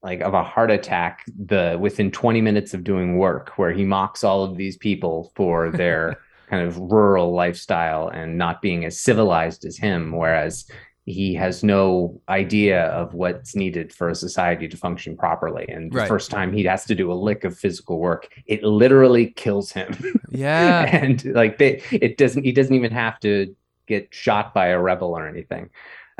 like 0.07 0.21
of 0.21 0.33
a 0.33 0.43
heart 0.53 0.71
attack 0.71 1.13
the 1.53 1.77
within 1.85 2.09
20 2.11 2.39
minutes 2.41 2.73
of 2.73 2.83
doing 2.91 3.17
work 3.17 3.45
where 3.57 3.73
he 3.73 3.83
mocks 3.83 4.23
all 4.23 4.41
of 4.43 4.55
these 4.57 4.77
people 4.77 5.15
for 5.35 5.69
their 5.81 6.17
kind 6.49 6.65
of 6.67 6.77
rural 6.79 7.33
lifestyle 7.33 8.07
and 8.07 8.37
not 8.37 8.61
being 8.61 8.85
as 8.85 8.97
civilized 8.97 9.65
as 9.65 9.75
him, 9.77 10.13
whereas 10.21 10.65
he 11.03 11.33
has 11.33 11.63
no 11.63 12.21
idea 12.29 12.85
of 13.01 13.13
what's 13.13 13.55
needed 13.55 13.93
for 13.93 14.07
a 14.09 14.15
society 14.15 14.67
to 14.67 14.77
function 14.77 15.15
properly. 15.17 15.65
And 15.67 15.91
the 15.91 15.97
Right. 15.99 16.07
first 16.07 16.31
time 16.31 16.51
he 16.53 16.63
has 16.63 16.85
to 16.85 16.95
do 16.95 17.11
a 17.11 17.15
lick 17.27 17.43
of 17.43 17.57
physical 17.57 17.99
work, 17.99 18.27
it 18.45 18.63
literally 18.63 19.27
kills 19.31 19.71
him. 19.71 19.91
Yeah. 20.29 20.83
and 20.95 21.23
like 21.41 21.57
they, 21.57 21.81
it 21.91 22.17
doesn't. 22.17 22.43
He 22.43 22.51
doesn't 22.51 22.75
even 22.75 22.91
have 22.91 23.19
to 23.21 23.55
get 23.87 24.03
shot 24.13 24.53
by 24.53 24.67
a 24.67 24.79
rebel 24.79 25.11
or 25.17 25.25
anything. 25.27 25.69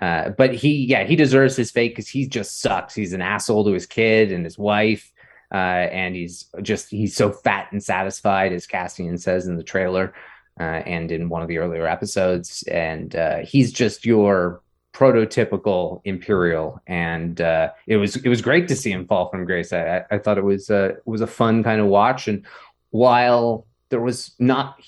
Uh, 0.02 0.30
but 0.30 0.54
he, 0.54 0.86
yeah, 0.86 1.04
he 1.04 1.16
deserves 1.16 1.56
his 1.56 1.72
fate 1.72 1.90
because 1.90 2.08
he 2.08 2.28
just 2.28 2.62
sucks. 2.62 2.94
He's 2.94 3.14
an 3.14 3.22
asshole 3.22 3.66
to 3.66 3.72
his 3.72 3.86
kid 3.86 4.32
and 4.32 4.44
his 4.44 4.58
wife, 4.58 5.12
uh, 5.52 5.58
and 5.92 6.16
he's 6.16 6.46
just 6.62 6.90
he's 6.90 7.16
so 7.16 7.32
fat 7.32 7.72
and 7.72 7.84
satisfied, 7.84 8.54
as 8.54 8.68
Cassian 8.68 9.18
says 9.18 9.48
in 9.48 9.56
the 9.56 9.64
trailer 9.64 10.14
uh, 10.60 10.64
and 10.64 11.12
in 11.12 11.30
one 11.30 11.42
of 11.42 11.48
the 11.48 11.58
earlier 11.58 11.88
episodes. 11.88 12.64
And 12.64 13.16
uh, 13.16 13.38
he's 13.40 13.72
just 13.72 14.06
your 14.06 14.62
prototypical 14.98 16.02
imperial 16.06 16.82
and 16.88 17.40
uh 17.40 17.70
it 17.86 17.98
was 17.98 18.16
it 18.16 18.30
was 18.30 18.42
great 18.42 18.68
to 18.68 18.76
see 18.76 18.92
him 18.92 19.06
fall 19.06 19.30
from 19.30 19.46
grace 19.46 19.72
i 19.72 20.04
i 20.10 20.18
thought 20.18 20.40
it 20.40 20.44
was 20.44 20.72
uh 20.72 20.94
it 20.98 21.04
was 21.06 21.22
a 21.22 21.28
fun 21.28 21.64
kind 21.64 21.80
of 21.80 21.86
watch 21.86 22.28
and 22.28 22.44
while 22.90 23.68
there 23.90 24.02
was 24.02 24.34
not 24.40 24.82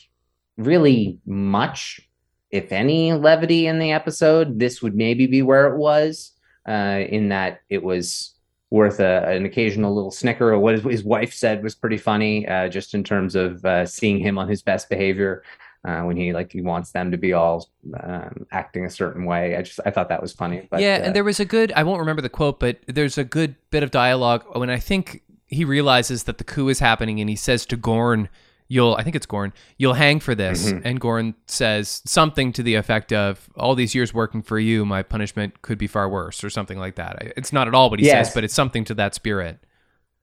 really 0.57 1.19
much 1.27 2.08
if 2.51 2.71
any 2.71 3.13
levity 3.13 3.67
in 3.67 3.79
the 3.79 3.91
episode 3.91 4.59
this 4.59 4.81
would 4.81 4.95
maybe 4.95 5.27
be 5.27 5.41
where 5.41 5.67
it 5.67 5.77
was 5.77 6.31
uh 6.67 6.99
in 7.09 7.29
that 7.29 7.61
it 7.69 7.83
was 7.83 8.33
worth 8.71 8.99
a, 8.99 9.27
an 9.29 9.45
occasional 9.45 9.95
little 9.95 10.11
snicker 10.11 10.53
or 10.53 10.59
what 10.59 10.75
his, 10.75 10.83
his 10.83 11.03
wife 11.03 11.33
said 11.33 11.63
was 11.63 11.75
pretty 11.75 11.97
funny 11.97 12.47
uh 12.47 12.67
just 12.67 12.93
in 12.93 13.03
terms 13.03 13.35
of 13.35 13.63
uh 13.65 13.85
seeing 13.85 14.19
him 14.19 14.37
on 14.37 14.47
his 14.47 14.61
best 14.61 14.89
behavior 14.89 15.43
uh, 15.85 16.01
when 16.01 16.17
he 16.17 16.33
like 16.33 16.51
he 16.51 16.61
wants 16.61 16.91
them 16.91 17.11
to 17.11 17.17
be 17.17 17.33
all 17.33 17.69
um, 18.03 18.45
acting 18.51 18.85
a 18.85 18.89
certain 18.89 19.25
way. 19.25 19.55
I 19.55 19.61
just 19.61 19.79
I 19.85 19.91
thought 19.91 20.09
that 20.09 20.21
was 20.21 20.33
funny. 20.33 20.67
But, 20.69 20.81
yeah, 20.81 20.95
uh, 20.95 21.05
and 21.05 21.15
there 21.15 21.23
was 21.23 21.39
a 21.39 21.45
good, 21.45 21.71
I 21.73 21.83
won't 21.83 21.99
remember 21.99 22.21
the 22.21 22.29
quote, 22.29 22.59
but 22.59 22.79
there's 22.87 23.17
a 23.17 23.23
good 23.23 23.55
bit 23.71 23.83
of 23.83 23.91
dialogue 23.91 24.43
when 24.53 24.69
I 24.69 24.77
think 24.77 25.23
he 25.47 25.65
realizes 25.65 26.23
that 26.23 26.37
the 26.37 26.43
coup 26.43 26.69
is 26.69 26.79
happening 26.79 27.19
and 27.19 27.29
he 27.29 27.35
says 27.35 27.65
to 27.67 27.77
Gorn, 27.77 28.29
You'll, 28.71 28.93
I 28.95 29.03
think 29.03 29.15
it's 29.15 29.25
Gorn, 29.25 29.51
you'll 29.77 29.95
hang 29.95 30.19
for 30.19 30.35
this. 30.35 30.71
Mhm. 30.71 30.81
And 30.85 30.99
Gorn 30.99 31.33
says 31.47 32.01
something 32.05 32.53
to 32.53 32.63
the 32.63 32.75
effect 32.75 33.11
of, 33.11 33.49
All 33.55 33.73
these 33.75 33.93
years 33.95 34.13
working 34.13 34.41
for 34.43 34.59
you, 34.59 34.85
my 34.85 35.01
punishment 35.03 35.61
could 35.63 35.77
be 35.79 35.87
far 35.87 36.07
worse, 36.07 36.43
or 36.43 36.49
something 36.51 36.77
like 36.77 36.95
that. 36.95 37.33
It's 37.35 37.51
not 37.51 37.67
at 37.67 37.73
all 37.73 37.89
what 37.89 37.99
he 37.99 38.05
Yes. 38.05 38.27
says, 38.27 38.33
but 38.35 38.43
it's 38.43 38.53
something 38.53 38.83
to 38.85 38.93
that 38.93 39.15
spirit. 39.15 39.57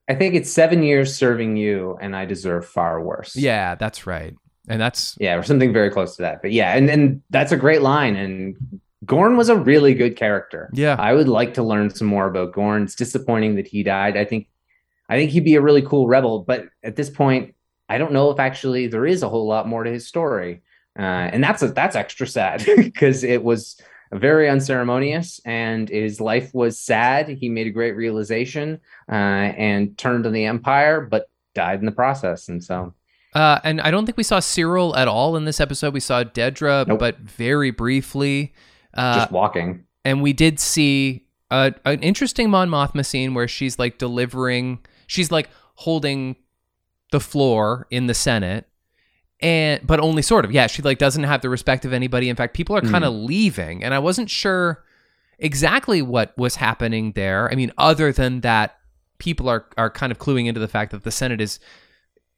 I 0.09 0.15
think 0.15 0.33
it's 0.35 0.49
seven 0.51 0.81
years 0.83 1.13
serving 1.15 1.57
you, 1.57 1.97
and 2.01 2.15
I 2.15 2.23
deserve 2.25 2.65
far 2.65 3.01
worse. 3.03 3.35
Yeah, 3.35 3.75
that's 3.75 4.07
right. 4.07 4.33
And 4.69 4.79
that's, 4.81 5.17
yeah, 5.19 5.35
or 5.35 5.43
something 5.43 5.73
very 5.73 5.89
close 5.89 6.15
to 6.15 6.21
that. 6.21 6.41
But 6.41 6.51
yeah, 6.53 6.75
and 6.75 6.89
and 6.89 7.21
that's 7.29 7.51
a 7.51 7.57
great 7.57 7.81
line. 7.81 8.15
And 8.15 8.55
Gorn 9.05 9.35
was 9.35 9.49
a 9.49 9.55
really 9.57 9.93
good 9.93 10.15
character. 10.15 10.69
yeah. 10.73 10.95
I 10.97 11.13
would 11.13 11.27
like 11.27 11.53
to 11.55 11.63
learn 11.63 11.89
some 11.89 12.07
more 12.07 12.27
about 12.27 12.53
Gorn. 12.53 12.83
It's 12.83 12.95
disappointing 12.95 13.55
that 13.55 13.67
he 13.67 13.83
died. 13.83 14.15
I 14.17 14.23
think 14.23 14.47
I 15.09 15.17
think 15.17 15.31
he'd 15.31 15.43
be 15.45 15.55
a 15.55 15.61
really 15.61 15.81
cool 15.81 16.07
rebel, 16.07 16.43
but 16.47 16.65
at 16.83 16.95
this 16.95 17.09
point, 17.09 17.53
I 17.89 17.97
don't 17.97 18.11
know 18.11 18.29
if 18.31 18.39
actually 18.39 18.87
there 18.87 19.05
is 19.05 19.23
a 19.23 19.29
whole 19.29 19.47
lot 19.47 19.67
more 19.67 19.83
to 19.83 19.91
his 19.91 20.07
story. 20.07 20.61
Uh, 20.97 21.01
and 21.31 21.43
that's 21.43 21.61
a, 21.61 21.67
that's 21.69 21.95
extra 21.95 22.25
sad 22.27 22.65
because 22.75 23.23
it 23.23 23.43
was 23.43 23.79
very 24.13 24.49
unceremonious 24.49 25.39
and 25.45 25.89
his 25.89 26.19
life 26.19 26.53
was 26.53 26.79
sad. 26.79 27.27
He 27.29 27.49
made 27.49 27.67
a 27.67 27.71
great 27.71 27.91
realization 27.95 28.79
uh, 29.11 29.13
and 29.15 29.97
turned 29.97 30.25
on 30.25 30.33
the 30.33 30.45
empire, 30.45 31.01
but 31.01 31.29
died 31.53 31.79
in 31.79 31.85
the 31.85 31.91
process. 31.91 32.47
And 32.49 32.63
so, 32.63 32.93
Uh, 33.35 33.59
and 33.63 33.79
I 33.81 33.91
don't 33.91 34.05
think 34.05 34.17
we 34.17 34.23
saw 34.23 34.39
Syril 34.39 34.95
at 34.97 35.07
all 35.07 35.35
in 35.35 35.45
this 35.45 35.59
episode. 35.59 35.93
We 35.93 35.99
saw 35.99 36.23
Dedra, 36.23 36.87
Nope. 36.87 36.99
but 36.99 37.19
very 37.19 37.71
briefly. 37.71 38.53
Uh, 38.93 39.19
just 39.19 39.31
walking. 39.31 39.83
and 40.05 40.21
we 40.23 40.33
did 40.33 40.59
see 40.59 41.25
a, 41.51 41.73
an 41.85 41.99
interesting 42.01 42.49
Mon 42.49 42.69
Mothma 42.69 43.05
scene 43.05 43.33
where 43.35 43.47
she's 43.47 43.77
like 43.77 43.97
delivering, 43.99 44.79
she's 45.05 45.31
like 45.31 45.49
holding 45.75 46.37
the 47.11 47.19
floor 47.19 47.87
in 47.89 48.07
the 48.07 48.13
Senate, 48.13 48.67
and 49.39 49.85
but 49.85 49.99
only 49.99 50.21
sort 50.21 50.45
of. 50.45 50.51
Yeah, 50.51 50.67
she 50.67 50.81
like 50.81 50.97
doesn't 50.97 51.23
have 51.23 51.41
the 51.41 51.49
respect 51.49 51.85
of 51.85 51.93
anybody. 51.93 52.29
In 52.29 52.35
fact, 52.35 52.53
people 52.53 52.75
are 52.75 52.81
kind 52.81 53.03
of 53.03 53.13
leaving, 53.13 53.83
and 53.83 53.93
I 53.93 53.99
wasn't 53.99 54.29
sure 54.29 54.83
exactly 55.39 56.01
what 56.01 56.37
was 56.37 56.55
happening 56.55 57.11
there. 57.13 57.51
I 57.51 57.55
mean, 57.55 57.71
other 57.77 58.11
than 58.11 58.41
that, 58.41 58.77
people 59.19 59.49
are 59.49 59.65
are 59.77 59.89
kind 59.89 60.11
of 60.11 60.19
cluing 60.19 60.47
into 60.47 60.59
the 60.59 60.67
fact 60.67 60.91
that 60.91 61.03
the 61.03 61.11
Senate 61.11 61.41
is. 61.41 61.59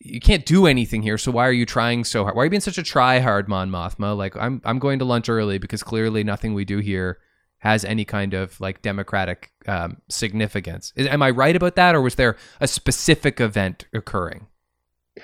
You 0.01 0.21
can't 0.21 0.45
do 0.45 0.65
anything 0.65 1.01
here, 1.01 1.17
so 1.17 1.29
why 1.29 1.45
are 1.45 1.51
you 1.51 1.65
trying 1.65 2.05
so 2.05 2.23
hard? 2.23 2.33
Why 2.33 2.43
are 2.43 2.45
you 2.45 2.49
being 2.49 2.61
such 2.61 2.77
a 2.77 2.83
try 2.83 3.19
hard, 3.19 3.49
Mon 3.49 3.69
Mothma? 3.69 4.15
Like, 4.15 4.33
I'm 4.37 4.61
I'm 4.63 4.79
going 4.79 4.99
to 4.99 5.05
lunch 5.05 5.27
early 5.27 5.57
because 5.57 5.83
clearly 5.83 6.23
nothing 6.23 6.53
we 6.53 6.63
do 6.63 6.77
here 6.77 7.19
has 7.59 7.83
any 7.83 8.05
kind 8.05 8.33
of 8.33 8.59
like 8.61 8.81
democratic 8.81 9.51
um, 9.67 9.97
significance. 10.07 10.93
Is, 10.95 11.07
am 11.07 11.21
I 11.21 11.29
right 11.31 11.55
about 11.55 11.75
that, 11.75 11.95
or 11.95 12.01
was 12.01 12.15
there 12.15 12.37
a 12.61 12.67
specific 12.67 13.41
event 13.41 13.87
occurring? 13.93 14.47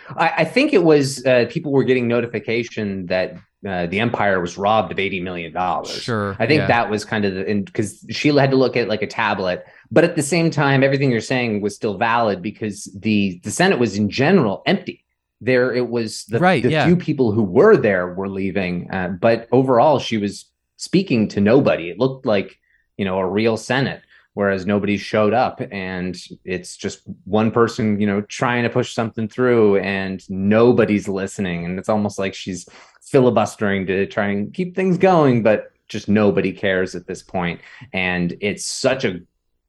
I, 0.10 0.34
I 0.38 0.46
think 0.46 0.74
it 0.74 0.84
was 0.84 1.26
uh, 1.26 1.46
people 1.50 1.72
were 1.72 1.84
getting 1.84 2.08
notification 2.08 3.06
that 3.08 3.36
uh, 3.68 3.88
the 3.88 4.00
empire 4.00 4.40
was 4.40 4.58
robbed 4.58 4.92
of 4.92 5.00
eighty 5.00 5.20
million 5.20 5.52
dollars. 5.52 5.90
Sure, 5.90 6.36
I 6.40 6.46
think 6.46 6.60
yeah. 6.60 6.68
that 6.68 6.90
was 6.90 7.04
kind 7.04 7.26
of 7.26 7.34
the 7.34 7.62
because 7.62 8.06
Sheila 8.10 8.42
had 8.42 8.52
to 8.52 8.58
look 8.58 8.78
at 8.78 8.88
like 8.88 9.02
a 9.02 9.08
tablet, 9.08 9.66
but 9.92 10.04
at 10.04 10.16
the 10.16 10.22
same 10.22 10.52
time, 10.52 10.84
everything 10.84 11.12
you're 11.12 11.22
saying 11.22 11.62
was 11.62 11.76
still 11.76 11.98
valid 11.98 12.42
because 12.42 12.86
the 12.96 13.40
the 13.44 13.52
Senate 13.52 13.80
was 13.80 13.98
in 13.98 14.10
general 14.10 14.62
empty. 14.66 15.04
There, 15.42 15.74
it 15.74 15.90
was 15.90 16.26
the, 16.26 16.40
Right, 16.40 16.64
the 16.64 16.72
yeah. 16.72 16.86
few 16.86 16.96
people 16.96 17.32
who 17.32 17.44
were 17.44 17.76
there 17.76 18.14
were 18.14 18.30
leaving, 18.30 18.90
uh, 18.90 19.10
but 19.10 19.48
overall, 19.52 20.00
she 20.00 20.18
was 20.18 20.46
speaking 20.78 21.28
to 21.30 21.42
nobody. 21.42 21.90
It 21.90 22.00
looked 22.00 22.26
like 22.26 22.58
you 22.98 23.06
know 23.06 23.18
a 23.18 23.28
real 23.28 23.58
Senate, 23.58 24.02
whereas 24.36 24.66
nobody 24.66 24.96
showed 24.98 25.34
up, 25.34 25.62
and 25.72 26.18
it's 26.44 26.78
just 26.78 27.02
one 27.24 27.50
person, 27.52 28.00
you 28.00 28.06
know, 28.06 28.22
trying 28.22 28.64
to 28.64 28.70
push 28.70 28.94
something 28.94 29.28
through, 29.28 29.78
and 29.78 30.30
nobody's 30.30 31.08
listening, 31.08 31.66
and 31.66 31.80
it's 31.80 31.90
almost 31.90 32.20
like 32.20 32.34
she's 32.34 32.68
filibustering 33.02 33.86
to 33.88 34.06
try 34.06 34.28
and 34.28 34.54
keep 34.54 34.76
things 34.76 34.98
going, 34.98 35.42
but 35.42 35.72
just 35.88 36.10
nobody 36.10 36.52
cares 36.52 36.96
at 36.96 37.08
this 37.08 37.24
point. 37.24 37.62
And 37.94 38.36
it's 38.42 38.66
such 38.66 39.06
a 39.06 39.20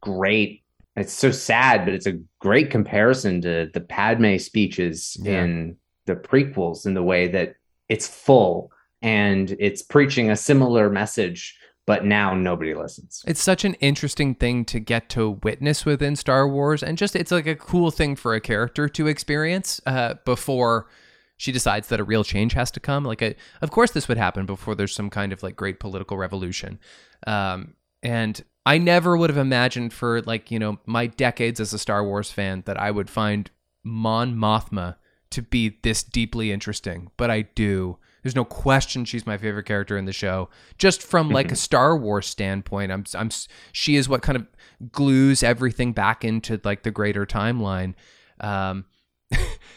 great, 0.01 0.63
it's 0.97 1.13
so 1.13 1.31
sad, 1.31 1.85
but 1.85 1.95
it's 1.95 2.07
a 2.07 2.19
great 2.41 2.71
comparison 2.71 3.41
to 3.43 3.71
the 3.73 3.81
Padme 3.81 4.37
speeches 4.39 5.17
Yeah. 5.21 5.45
in 5.45 5.77
the 6.07 6.17
prequels 6.17 6.87
in 6.87 6.95
the 6.95 7.03
way 7.03 7.29
that 7.29 7.57
it's 7.89 8.09
full 8.09 8.71
and 9.03 9.55
it's 9.61 9.83
preaching 9.83 10.31
a 10.31 10.37
similar 10.37 10.89
message, 10.89 11.57
but 11.87 12.05
now 12.05 12.35
nobody 12.35 12.75
listens. 12.75 13.25
It's 13.27 13.43
such 13.43 13.65
an 13.65 13.75
interesting 13.75 14.35
thing 14.35 14.65
to 14.67 14.81
get 14.81 15.09
to 15.11 15.39
witness 15.43 15.87
within 15.87 16.17
Star 16.17 16.49
Wars, 16.49 16.83
and 16.83 16.99
just 16.99 17.15
it's 17.15 17.31
like 17.31 17.47
a 17.47 17.55
cool 17.55 17.91
thing 17.91 18.17
for 18.17 18.35
a 18.35 18.41
character 18.41 18.89
to 18.89 19.07
experience 19.07 19.81
uh, 19.87 20.15
before 20.25 20.89
she 21.37 21.53
decides 21.53 21.89
that 21.89 22.01
a 22.01 22.05
real 22.05 22.25
change 22.25 22.55
has 22.55 22.71
to 22.73 22.81
come. 22.81 23.05
Like, 23.05 23.23
a, 23.23 23.37
of 23.61 23.71
course, 23.71 23.93
this 23.93 24.09
would 24.09 24.17
happen 24.17 24.47
before 24.47 24.75
there's 24.75 24.95
some 24.95 25.11
kind 25.11 25.33
of 25.33 25.43
like 25.43 25.55
great 25.55 25.79
political 25.79 26.17
revolution. 26.17 26.81
Um, 27.27 27.75
and 28.03 28.43
I 28.65 28.79
never 28.79 29.17
would 29.17 29.31
have 29.31 29.39
imagined 29.39 29.93
for 29.93 30.23
like 30.23 30.51
you 30.51 30.59
know 30.59 30.79
my 30.87 31.07
decades 31.07 31.61
as 31.61 31.73
a 31.73 31.79
Star 31.79 32.05
Wars 32.05 32.33
fan 32.33 32.65
that 32.67 32.79
I 32.81 32.91
would 32.91 33.09
find 33.09 33.51
Mon 33.85 34.35
Mothma 34.35 34.97
to 35.31 35.43
be 35.43 35.79
this 35.83 36.03
deeply 36.03 36.51
interesting, 36.51 37.11
but 37.17 37.31
I 37.31 37.43
do. 37.43 37.99
There's 38.27 38.35
no 38.35 38.45
question 38.45 39.05
she's 39.05 39.25
my 39.25 39.39
favorite 39.39 39.67
character 39.67 39.97
in 39.97 40.05
the 40.05 40.13
show. 40.13 40.49
Just 40.79 41.01
from 41.01 41.31
like 41.31 41.53
a 41.53 41.55
Star 41.55 41.97
Wars 41.97 42.27
standpoint, 42.27 42.91
I'm 42.91 43.05
I'm 43.15 43.31
she 43.71 43.95
is 43.95 44.09
what 44.09 44.23
kind 44.23 44.35
of 44.35 44.49
glues 44.91 45.45
everything 45.45 45.93
back 45.93 46.25
into 46.25 46.61
like 46.65 46.83
the 46.83 46.91
greater 46.91 47.25
timeline. 47.25 47.95
Um, 48.41 48.87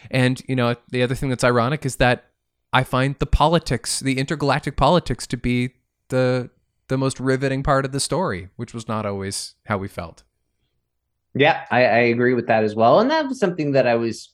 and 0.10 0.42
you 0.48 0.56
know 0.56 0.76
the 0.90 1.04
other 1.04 1.14
thing 1.14 1.30
that's 1.30 1.44
ironic 1.44 1.86
is 1.86 1.98
that 1.98 2.32
I 2.74 2.84
find 2.84 3.14
the 3.20 3.28
politics, 3.28 4.00
the 4.00 4.18
intergalactic 4.18 4.76
politics, 4.76 5.28
to 5.28 5.38
be 5.38 5.76
the 6.08 6.50
the 6.88 6.98
most 6.98 7.20
riveting 7.20 7.62
part 7.62 7.86
of 7.86 7.92
the 7.92 8.00
story, 8.00 8.50
which 8.56 8.74
was 8.74 8.88
not 8.88 9.06
always 9.06 9.54
how 9.68 9.78
we 9.78 9.88
felt. 9.88 10.24
Yeah, 11.36 11.66
I, 11.70 11.86
I 11.86 12.00
agree 12.00 12.34
with 12.34 12.48
that 12.48 12.64
as 12.64 12.74
well. 12.74 13.00
And 13.00 13.12
that 13.12 13.28
was 13.28 13.40
something 13.40 13.74
that 13.74 13.86
I 13.86 13.94
was 13.94 14.34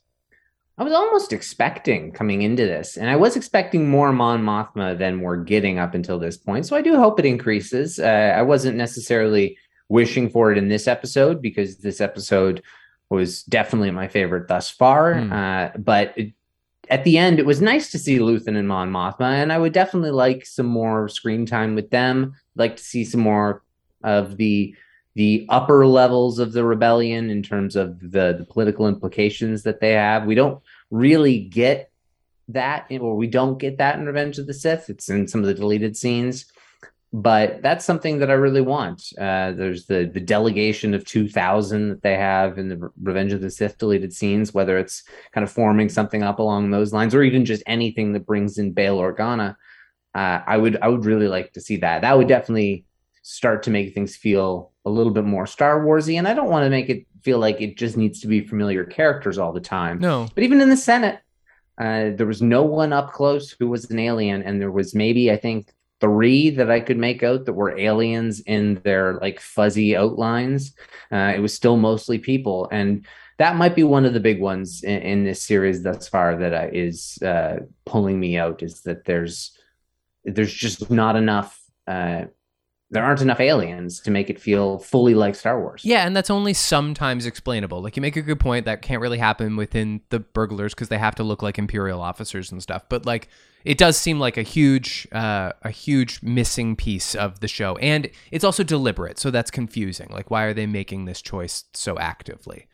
I 0.78 0.84
was 0.84 0.92
almost 0.92 1.32
expecting 1.32 2.12
coming 2.12 2.42
into 2.42 2.64
this. 2.64 2.96
And 2.96 3.08
I 3.08 3.16
was 3.16 3.34
expecting 3.36 3.88
more 3.88 4.12
Mon 4.12 4.42
Mothma 4.42 4.98
than 4.98 5.20
we're 5.20 5.36
getting 5.36 5.78
up 5.78 5.94
until 5.94 6.18
this 6.18 6.36
point. 6.36 6.66
So 6.66 6.76
I 6.76 6.82
do 6.82 6.96
hope 6.96 7.18
it 7.18 7.24
increases. 7.24 7.98
Uh, 7.98 8.34
I 8.36 8.42
wasn't 8.42 8.76
necessarily 8.76 9.56
wishing 9.88 10.28
for 10.28 10.52
it 10.52 10.58
in 10.58 10.68
this 10.68 10.86
episode 10.86 11.40
because 11.40 11.78
this 11.78 12.00
episode 12.00 12.62
was 13.08 13.42
definitely 13.44 13.90
my 13.90 14.08
favorite 14.08 14.48
thus 14.48 14.68
far. 14.68 15.14
Hmm. 15.14 15.32
Uh, 15.32 15.68
but 15.78 16.12
it, 16.16 16.32
at 16.88 17.04
the 17.04 17.18
end, 17.18 17.38
it 17.38 17.46
was 17.46 17.60
nice 17.60 17.90
to 17.90 17.98
see 17.98 18.18
Luthen 18.18 18.56
and 18.56 18.68
Mon 18.68 18.92
Mothma, 18.92 19.42
and 19.42 19.52
I 19.52 19.58
would 19.58 19.72
definitely 19.72 20.12
like 20.12 20.46
some 20.46 20.66
more 20.66 21.08
screen 21.08 21.44
time 21.44 21.74
with 21.74 21.90
them. 21.90 22.34
Like 22.54 22.76
to 22.76 22.82
see 22.82 23.04
some 23.04 23.20
more 23.20 23.64
of 24.04 24.36
the 24.36 24.74
the 25.16 25.46
upper 25.48 25.86
levels 25.86 26.38
of 26.38 26.52
the 26.52 26.62
rebellion 26.62 27.30
in 27.30 27.42
terms 27.42 27.74
of 27.74 27.98
the, 28.00 28.36
the 28.38 28.46
political 28.48 28.86
implications 28.86 29.62
that 29.62 29.80
they 29.80 29.92
have. 29.92 30.26
We 30.26 30.34
don't 30.34 30.62
really 30.90 31.40
get 31.40 31.90
that, 32.48 32.86
or 33.00 33.16
we 33.16 33.26
don't 33.26 33.58
get 33.58 33.78
that 33.78 33.98
in 33.98 34.04
Revenge 34.04 34.38
of 34.38 34.46
the 34.46 34.52
Sith. 34.52 34.90
It's 34.90 35.08
in 35.08 35.26
some 35.26 35.40
of 35.40 35.46
the 35.46 35.54
deleted 35.54 35.96
scenes, 35.96 36.44
but 37.14 37.62
that's 37.62 37.84
something 37.84 38.18
that 38.18 38.30
I 38.30 38.34
really 38.34 38.60
want. 38.60 39.02
Uh, 39.18 39.52
there's 39.52 39.86
the 39.86 40.10
the 40.12 40.20
delegation 40.20 40.92
of 40.92 41.06
two 41.06 41.28
thousand 41.28 41.88
that 41.88 42.02
they 42.02 42.16
have 42.16 42.58
in 42.58 42.68
the 42.68 42.90
Revenge 43.02 43.32
of 43.32 43.40
the 43.40 43.50
Sith 43.50 43.78
deleted 43.78 44.12
scenes, 44.12 44.52
whether 44.52 44.76
it's 44.76 45.02
kind 45.32 45.44
of 45.44 45.50
forming 45.50 45.88
something 45.88 46.22
up 46.22 46.40
along 46.40 46.70
those 46.70 46.92
lines, 46.92 47.14
or 47.14 47.22
even 47.22 47.46
just 47.46 47.62
anything 47.66 48.12
that 48.12 48.26
brings 48.26 48.58
in 48.58 48.72
Bail 48.72 48.98
Organa. 48.98 49.56
Uh, 50.14 50.40
I 50.46 50.58
would 50.58 50.76
I 50.82 50.88
would 50.88 51.06
really 51.06 51.28
like 51.28 51.54
to 51.54 51.60
see 51.60 51.78
that. 51.78 52.02
That 52.02 52.18
would 52.18 52.28
definitely 52.28 52.84
start 53.22 53.64
to 53.64 53.70
make 53.70 53.92
things 53.92 54.14
feel 54.14 54.70
a 54.86 54.90
little 54.90 55.12
bit 55.12 55.24
more 55.24 55.46
Star 55.46 55.84
Warsy, 55.84 56.16
and 56.16 56.26
I 56.26 56.32
don't 56.32 56.48
want 56.48 56.64
to 56.64 56.70
make 56.70 56.88
it 56.88 57.06
feel 57.22 57.38
like 57.40 57.60
it 57.60 57.76
just 57.76 57.96
needs 57.96 58.20
to 58.20 58.28
be 58.28 58.46
familiar 58.46 58.84
characters 58.84 59.36
all 59.36 59.52
the 59.52 59.60
time. 59.60 59.98
No. 59.98 60.28
But 60.34 60.44
even 60.44 60.60
in 60.60 60.70
the 60.70 60.76
Senate, 60.76 61.20
uh, 61.76 62.10
there 62.14 62.26
was 62.26 62.40
no 62.40 62.62
one 62.62 62.92
up 62.92 63.12
close 63.12 63.50
who 63.50 63.68
was 63.68 63.90
an 63.90 63.98
alien, 63.98 64.42
and 64.42 64.60
there 64.60 64.70
was 64.70 64.94
maybe 64.94 65.30
I 65.30 65.36
think 65.36 65.72
three 66.00 66.50
that 66.50 66.70
I 66.70 66.80
could 66.80 66.98
make 66.98 67.22
out 67.22 67.46
that 67.46 67.52
were 67.52 67.76
aliens 67.76 68.40
in 68.40 68.80
their 68.84 69.14
like 69.14 69.40
fuzzy 69.40 69.96
outlines. 69.96 70.74
Uh, 71.10 71.32
it 71.34 71.40
was 71.40 71.52
still 71.52 71.76
mostly 71.76 72.18
people, 72.18 72.68
and 72.70 73.04
that 73.38 73.56
might 73.56 73.74
be 73.74 73.82
one 73.82 74.04
of 74.04 74.14
the 74.14 74.20
big 74.20 74.40
ones 74.40 74.84
in, 74.84 75.02
in 75.02 75.24
this 75.24 75.42
series 75.42 75.82
thus 75.82 76.08
far 76.08 76.36
that 76.36 76.54
uh, 76.54 76.68
is 76.72 77.18
uh, 77.22 77.58
pulling 77.84 78.20
me 78.20 78.38
out. 78.38 78.62
Is 78.62 78.82
that 78.82 79.04
there's 79.04 79.58
there's 80.24 80.54
just 80.54 80.90
not 80.90 81.16
enough. 81.16 81.60
There 82.90 83.02
aren't 83.02 83.20
enough 83.20 83.40
aliens 83.40 83.98
to 84.00 84.12
make 84.12 84.30
it 84.30 84.40
feel 84.40 84.78
fully 84.78 85.14
like 85.14 85.34
Star 85.34 85.60
Wars. 85.60 85.82
Yeah, 85.84 86.06
and 86.06 86.16
that's 86.16 86.30
only 86.30 86.52
sometimes 86.52 87.26
explainable. 87.26 87.82
Like 87.82 87.96
you 87.96 88.00
make 88.00 88.14
a 88.14 88.22
good 88.22 88.38
point 88.38 88.64
that 88.66 88.80
can't 88.80 89.02
really 89.02 89.18
happen 89.18 89.56
within 89.56 90.02
the 90.10 90.20
burglars 90.20 90.72
because 90.72 90.88
they 90.88 90.98
have 90.98 91.16
to 91.16 91.24
look 91.24 91.42
like 91.42 91.58
imperial 91.58 92.00
officers 92.00 92.52
and 92.52 92.62
stuff. 92.62 92.84
But 92.88 93.04
like 93.04 93.28
it 93.64 93.76
does 93.76 93.96
seem 93.96 94.20
like 94.20 94.36
a 94.36 94.42
huge 94.42 95.08
uh, 95.10 95.50
a 95.62 95.70
huge 95.70 96.22
missing 96.22 96.76
piece 96.76 97.16
of 97.16 97.40
the 97.40 97.48
show. 97.48 97.76
And 97.78 98.08
it's 98.30 98.44
also 98.44 98.62
deliberate, 98.62 99.18
so 99.18 99.32
that's 99.32 99.50
confusing. 99.50 100.08
Like 100.10 100.30
why 100.30 100.44
are 100.44 100.54
they 100.54 100.66
making 100.66 101.06
this 101.06 101.20
choice 101.20 101.64
so 101.74 101.98
actively? 101.98 102.68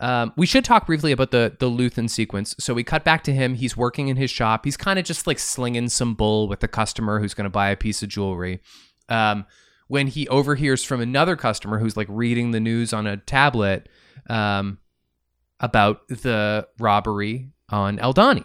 Um, 0.00 0.32
we 0.36 0.46
should 0.46 0.64
talk 0.64 0.86
briefly 0.86 1.10
about 1.10 1.30
the 1.30 1.56
the 1.58 1.70
Luthen 1.70 2.10
sequence. 2.10 2.54
So 2.58 2.74
we 2.74 2.84
cut 2.84 3.02
back 3.02 3.24
to 3.24 3.32
him. 3.32 3.54
He's 3.54 3.78
working 3.78 4.08
in 4.08 4.18
his 4.18 4.30
shop. 4.30 4.66
He's 4.66 4.76
kind 4.76 4.98
of 4.98 5.06
just 5.06 5.26
like 5.26 5.38
slinging 5.38 5.88
some 5.88 6.14
bull 6.14 6.48
with 6.48 6.60
the 6.60 6.68
customer 6.68 7.18
who's 7.18 7.32
going 7.32 7.44
to 7.44 7.50
buy 7.50 7.70
a 7.70 7.76
piece 7.76 8.02
of 8.02 8.10
jewelry 8.10 8.60
um, 9.08 9.46
when 9.88 10.06
he 10.06 10.28
overhears 10.28 10.84
from 10.84 11.00
another 11.00 11.36
customer 11.36 11.78
who's 11.78 11.96
like 11.96 12.08
reading 12.10 12.50
the 12.50 12.60
news 12.60 12.92
on 12.92 13.06
a 13.06 13.16
tablet 13.16 13.88
um, 14.28 14.78
about 15.60 16.06
the 16.08 16.66
robbery 16.78 17.50
on 17.70 17.98
Aldhani. 17.98 18.44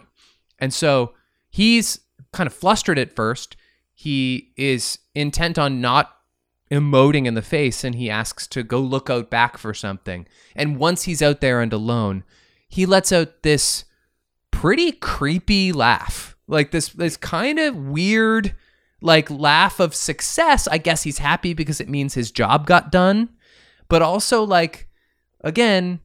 And 0.58 0.72
so 0.72 1.14
he's 1.50 2.00
kind 2.32 2.46
of 2.46 2.54
flustered 2.54 2.98
at 2.98 3.14
first. 3.14 3.56
He 3.92 4.52
is 4.56 4.98
intent 5.14 5.58
on 5.58 5.80
not 5.80 6.16
emoting 6.70 7.26
in 7.26 7.34
the 7.34 7.42
face 7.42 7.84
and 7.84 7.94
he 7.94 8.10
asks 8.10 8.46
to 8.48 8.62
go 8.62 8.80
look 8.80 9.10
out 9.10 9.30
back 9.30 9.58
for 9.58 9.74
something. 9.74 10.26
And 10.56 10.78
once 10.78 11.04
he's 11.04 11.22
out 11.22 11.40
there 11.40 11.60
and 11.60 11.72
alone, 11.72 12.24
he 12.68 12.86
lets 12.86 13.12
out 13.12 13.42
this 13.42 13.84
pretty 14.50 14.92
creepy 14.92 15.72
laugh. 15.72 16.36
Like 16.46 16.70
this 16.70 16.88
this 16.88 17.16
kind 17.16 17.58
of 17.58 17.76
weird 17.76 18.54
like 19.04 19.30
laugh 19.30 19.80
of 19.80 19.94
success. 19.94 20.66
I 20.66 20.78
guess 20.78 21.02
he's 21.02 21.18
happy 21.18 21.52
because 21.52 21.78
it 21.80 21.88
means 21.90 22.14
his 22.14 22.30
job 22.32 22.66
got 22.66 22.90
done. 22.90 23.28
But 23.88 24.00
also 24.00 24.42
like 24.42 24.88
again, 25.42 26.00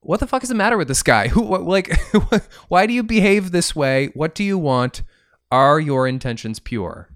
what 0.00 0.18
the 0.18 0.26
fuck 0.26 0.42
is 0.42 0.48
the 0.48 0.54
matter 0.54 0.78
with 0.78 0.88
this 0.88 1.02
guy? 1.02 1.28
Who 1.34 1.42
what, 1.42 1.62
like 1.62 1.94
why 2.68 2.86
do 2.86 2.94
you 2.94 3.02
behave 3.02 3.52
this 3.52 3.76
way? 3.76 4.08
What 4.14 4.34
do 4.34 4.42
you 4.42 4.58
want? 4.58 5.02
Are 5.52 5.78
your 5.78 6.08
intentions 6.08 6.58
pure? 6.58 7.10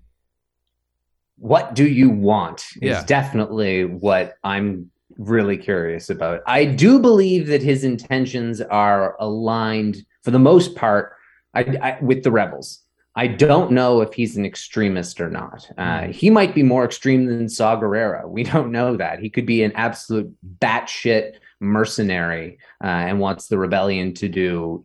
What 1.38 1.74
do 1.74 1.88
you 1.88 2.10
want 2.10 2.66
is 2.82 2.96
Yeah. 2.98 3.04
definitely 3.06 3.84
what 3.86 4.34
I'm 4.44 4.90
really 5.16 5.56
curious 5.56 6.10
about. 6.10 6.42
I 6.46 6.64
do 6.64 6.98
believe 6.98 7.46
that 7.46 7.62
his 7.62 7.84
intentions 7.84 8.60
are 8.60 9.16
aligned 9.18 10.04
for 10.22 10.30
the 10.30 10.38
most 10.38 10.74
part 10.74 11.12
I, 11.54 11.60
I, 11.60 11.98
with 12.02 12.22
the 12.24 12.32
rebels. 12.32 12.80
I 13.16 13.28
don't 13.28 13.70
know 13.70 14.00
if 14.00 14.12
he's 14.12 14.36
an 14.36 14.44
extremist 14.44 15.20
or 15.20 15.30
not. 15.30 15.70
Uh, 15.78 16.08
he 16.08 16.30
might 16.30 16.54
be 16.54 16.64
more 16.64 16.84
extreme 16.84 17.26
than 17.26 17.48
Saw 17.48 17.80
Gerrera. 17.80 18.28
We 18.28 18.42
don't 18.52 18.72
know 18.72 18.96
that. 18.96 19.20
He 19.20 19.30
could 19.30 19.46
be 19.46 19.62
an 19.62 19.72
absolute 19.72 20.34
batshit 20.58 21.34
mercenary 21.60 22.58
uh, 22.82 22.86
and 22.86 23.20
wants 23.20 23.46
the 23.46 23.58
rebellion 23.58 24.14
to 24.14 24.28
do 24.28 24.84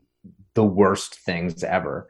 the 0.54 0.64
worst 0.64 1.16
things 1.16 1.64
ever. 1.64 2.08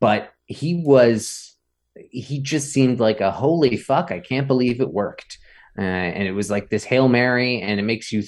But 0.00 0.32
he 0.46 0.82
was, 0.84 1.54
he 1.94 2.40
just 2.40 2.72
seemed 2.72 2.98
like 2.98 3.20
a 3.20 3.30
holy 3.30 3.76
fuck. 3.76 4.10
I 4.10 4.20
can't 4.20 4.48
believe 4.48 4.80
it 4.80 4.92
worked. 4.92 5.38
Uh, 5.78 5.82
and 5.82 6.26
it 6.26 6.32
was 6.32 6.50
like 6.50 6.70
this 6.70 6.84
Hail 6.84 7.08
Mary, 7.08 7.60
and 7.60 7.78
it 7.78 7.84
makes 7.84 8.10
you 8.10 8.22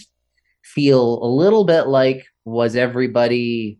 feel 0.62 1.22
a 1.22 1.26
little 1.26 1.64
bit 1.64 1.86
like, 1.86 2.26
was 2.44 2.76
everybody 2.76 3.78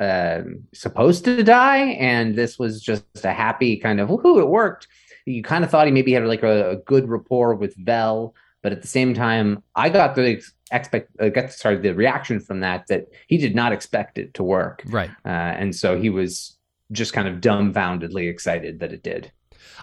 um, 0.00 0.64
supposed 0.72 1.24
to 1.26 1.42
die, 1.42 1.78
and 1.98 2.34
this 2.34 2.58
was 2.58 2.80
just 2.82 3.04
a 3.24 3.32
happy 3.32 3.76
kind 3.76 4.00
of 4.00 4.08
woohoo, 4.08 4.40
it 4.40 4.48
worked. 4.48 4.88
You 5.26 5.42
kind 5.42 5.62
of 5.64 5.70
thought 5.70 5.86
he 5.86 5.92
maybe 5.92 6.12
had 6.12 6.24
like 6.26 6.42
a, 6.42 6.70
a 6.70 6.76
good 6.76 7.08
rapport 7.08 7.54
with 7.54 7.74
Vel, 7.76 8.34
but 8.62 8.72
at 8.72 8.82
the 8.82 8.88
same 8.88 9.14
time, 9.14 9.62
I 9.76 9.88
got 9.90 10.14
the 10.14 10.42
expect, 10.72 11.10
uh, 11.20 11.28
got 11.28 11.52
sorry, 11.52 11.76
the 11.76 11.94
reaction 11.94 12.40
from 12.40 12.60
that 12.60 12.86
that 12.88 13.08
he 13.28 13.36
did 13.36 13.54
not 13.54 13.72
expect 13.72 14.18
it 14.18 14.34
to 14.34 14.42
work, 14.42 14.82
Right. 14.86 15.10
uh, 15.24 15.28
and 15.28 15.76
so 15.76 16.00
he 16.00 16.10
was 16.10 16.56
just 16.92 17.12
kind 17.12 17.28
of 17.28 17.40
dumbfoundedly 17.40 18.28
excited 18.28 18.80
that 18.80 18.92
it 18.92 19.02
did. 19.02 19.30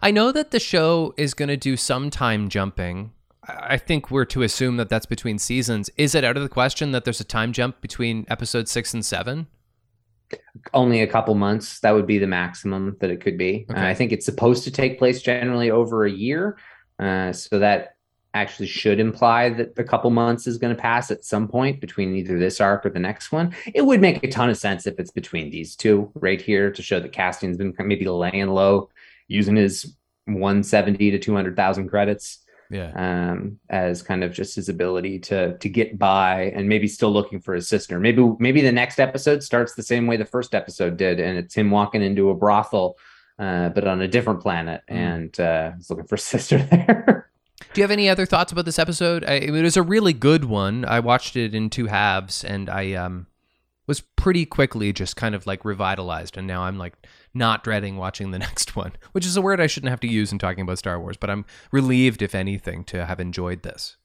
I 0.02 0.12
know 0.12 0.32
that 0.32 0.52
the 0.52 0.60
show 0.60 1.14
is 1.18 1.34
going 1.34 1.50
to 1.50 1.58
do 1.58 1.78
some 1.78 2.10
time 2.10 2.50
jumping. 2.50 3.12
I 3.44 3.76
I 3.76 3.78
think 3.78 4.12
we're 4.12 4.26
to 4.26 4.42
assume 4.44 4.76
that 4.78 4.90
that's 4.90 5.06
between 5.06 5.40
seasons. 5.40 5.90
Is 5.96 6.14
it 6.16 6.24
out 6.26 6.36
of 6.36 6.44
the 6.44 6.50
question 6.50 6.92
that 6.92 7.06
there's 7.06 7.22
a 7.22 7.24
time 7.24 7.54
jump 7.54 7.80
between 7.82 8.26
episode 8.30 8.68
six 8.68 8.94
and 8.94 9.06
seven? 9.06 9.48
Only 10.74 11.02
a 11.02 11.08
couple 11.08 11.36
months 11.36 11.80
that 11.82 11.92
would 11.92 12.08
be 12.08 12.18
the 12.18 12.28
maximum 12.28 12.98
that 13.00 13.10
it 13.10 13.22
could 13.22 13.38
be. 13.38 13.66
Okay. 13.70 13.80
uh, 13.80 13.86
i 13.86 13.94
think 13.94 14.12
it's 14.12 14.26
supposed 14.26 14.64
to 14.66 14.72
take 14.72 15.00
place 15.00 15.22
generally 15.22 15.72
over 15.72 16.06
a 16.06 16.12
year 16.12 16.58
uh, 17.00 17.32
so 17.32 17.60
that 17.60 17.98
actually 18.34 18.68
should 18.68 19.00
imply 19.00 19.50
that 19.50 19.74
a 19.78 19.84
couple 19.84 20.10
months 20.10 20.48
is 20.48 20.58
going 20.58 20.76
to 20.76 20.82
pass 20.82 21.10
at 21.12 21.24
some 21.24 21.48
point 21.48 21.82
between 21.82 22.16
either 22.16 22.38
this 22.38 22.62
arc 22.62 22.86
or 22.86 22.90
the 22.90 23.00
next 23.00 23.32
one. 23.32 23.54
It 23.74 23.82
would 23.82 24.00
make 24.00 24.24
a 24.24 24.28
ton 24.28 24.50
of 24.50 24.58
sense 24.58 24.86
if 24.86 25.00
it's 25.00 25.12
between 25.12 25.50
these 25.50 25.76
two 25.76 26.12
right 26.14 26.40
here 26.40 26.72
to 26.72 26.84
show 26.84 27.00
that 27.00 27.12
Cassian's 27.12 27.58
been 27.58 27.74
maybe 27.80 28.06
laying 28.06 28.48
low 28.48 28.90
using 29.28 29.56
his 29.56 29.96
170 30.26 31.12
to 31.12 31.20
200000 31.20 31.90
credits 31.90 32.40
Yeah. 32.70 32.92
um, 33.32 33.60
as 33.70 34.02
kind 34.02 34.24
of 34.24 34.34
just 34.34 34.56
his 34.56 34.68
ability 34.70 35.20
to 35.20 35.58
to 35.58 35.70
get 35.70 35.98
by 35.98 36.52
and 36.56 36.68
maybe 36.68 36.88
still 36.88 37.12
looking 37.12 37.40
for 37.40 37.54
his 37.56 37.68
sister. 37.68 38.00
Maybe 38.00 38.24
maybe 38.40 38.62
the 38.62 38.72
next 38.72 39.00
episode 39.00 39.42
starts 39.44 39.76
the 39.76 39.84
same 39.84 40.06
way 40.08 40.18
the 40.18 40.26
first 40.26 40.54
episode 40.54 40.98
did, 40.98 41.20
and 41.20 41.38
it's 41.38 41.56
him 41.56 41.72
walking 41.72 42.02
into 42.02 42.30
a 42.30 42.36
brothel, 42.36 42.98
uh, 43.40 43.70
but 43.70 43.88
on 43.88 44.02
a 44.02 44.08
different 44.08 44.42
planet, 44.42 44.82
Mm. 44.90 44.96
and 44.96 45.40
uh, 45.40 45.72
he's 45.78 45.90
looking 45.90 46.08
for 46.08 46.16
a 46.16 46.20
sister 46.34 46.58
there. 46.58 47.30
Do 47.74 47.82
you 47.82 47.84
have 47.84 47.92
any 47.92 48.10
other 48.10 48.26
thoughts 48.26 48.52
about 48.52 48.66
this 48.66 48.80
episode? 48.80 49.24
I, 49.26 49.34
it 49.36 49.52
was 49.52 49.78
a 49.78 49.82
really 49.84 50.14
good 50.14 50.46
one. 50.46 50.84
I 50.86 51.00
watched 51.00 51.36
it 51.36 51.54
in 51.56 51.70
two 51.70 51.86
halves, 51.88 52.44
and 52.44 52.70
I 52.70 52.94
um 52.94 53.28
was 53.88 54.02
pretty 54.02 54.46
quickly 54.46 54.92
just 54.92 55.16
kind 55.16 55.34
of 55.36 55.48
like 55.48 55.64
revitalized, 55.64 56.36
and 56.38 56.46
now 56.48 56.64
I'm 56.64 56.78
like 56.78 56.94
not 57.38 57.64
dreading 57.64 57.98
watching 57.98 58.32
the 58.32 58.40
next 58.48 58.76
one, 58.76 58.94
which 59.12 59.26
is 59.26 59.38
a 59.38 59.42
word 59.42 59.62
I 59.62 59.68
shouldn't 59.68 59.90
have 59.90 60.00
to 60.02 60.08
use 60.08 60.32
in 60.32 60.40
talking 60.40 60.62
about 60.62 60.80
Star 60.80 61.00
Wars. 61.00 61.18
But 61.18 61.30
I'm 61.30 61.46
relieved, 61.72 62.22
if 62.22 62.36
anything, 62.36 62.84
to 62.86 63.06
have 63.06 63.20
enjoyed 63.20 63.64
this. 63.64 63.98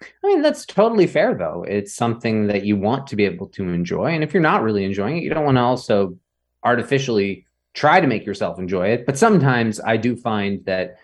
I 0.00 0.26
mean, 0.26 0.42
that's 0.42 0.66
totally 0.66 1.06
fair, 1.06 1.34
though. 1.34 1.64
It's 1.66 1.94
something 1.94 2.48
that 2.48 2.64
you 2.64 2.76
want 2.76 3.06
to 3.08 3.16
be 3.16 3.24
able 3.24 3.48
to 3.48 3.68
enjoy. 3.70 4.12
And 4.12 4.22
if 4.22 4.34
you're 4.34 4.42
not 4.42 4.62
really 4.62 4.84
enjoying 4.84 5.16
it, 5.18 5.22
you 5.22 5.30
don't 5.30 5.44
want 5.44 5.56
to 5.56 5.62
also 5.62 6.18
artificially 6.64 7.46
try 7.72 8.00
to 8.00 8.06
make 8.06 8.26
yourself 8.26 8.58
enjoy 8.58 8.88
it. 8.88 9.06
But 9.06 9.18
sometimes 9.18 9.80
I 9.80 9.96
do 9.96 10.16
find 10.16 10.64
that 10.66 10.96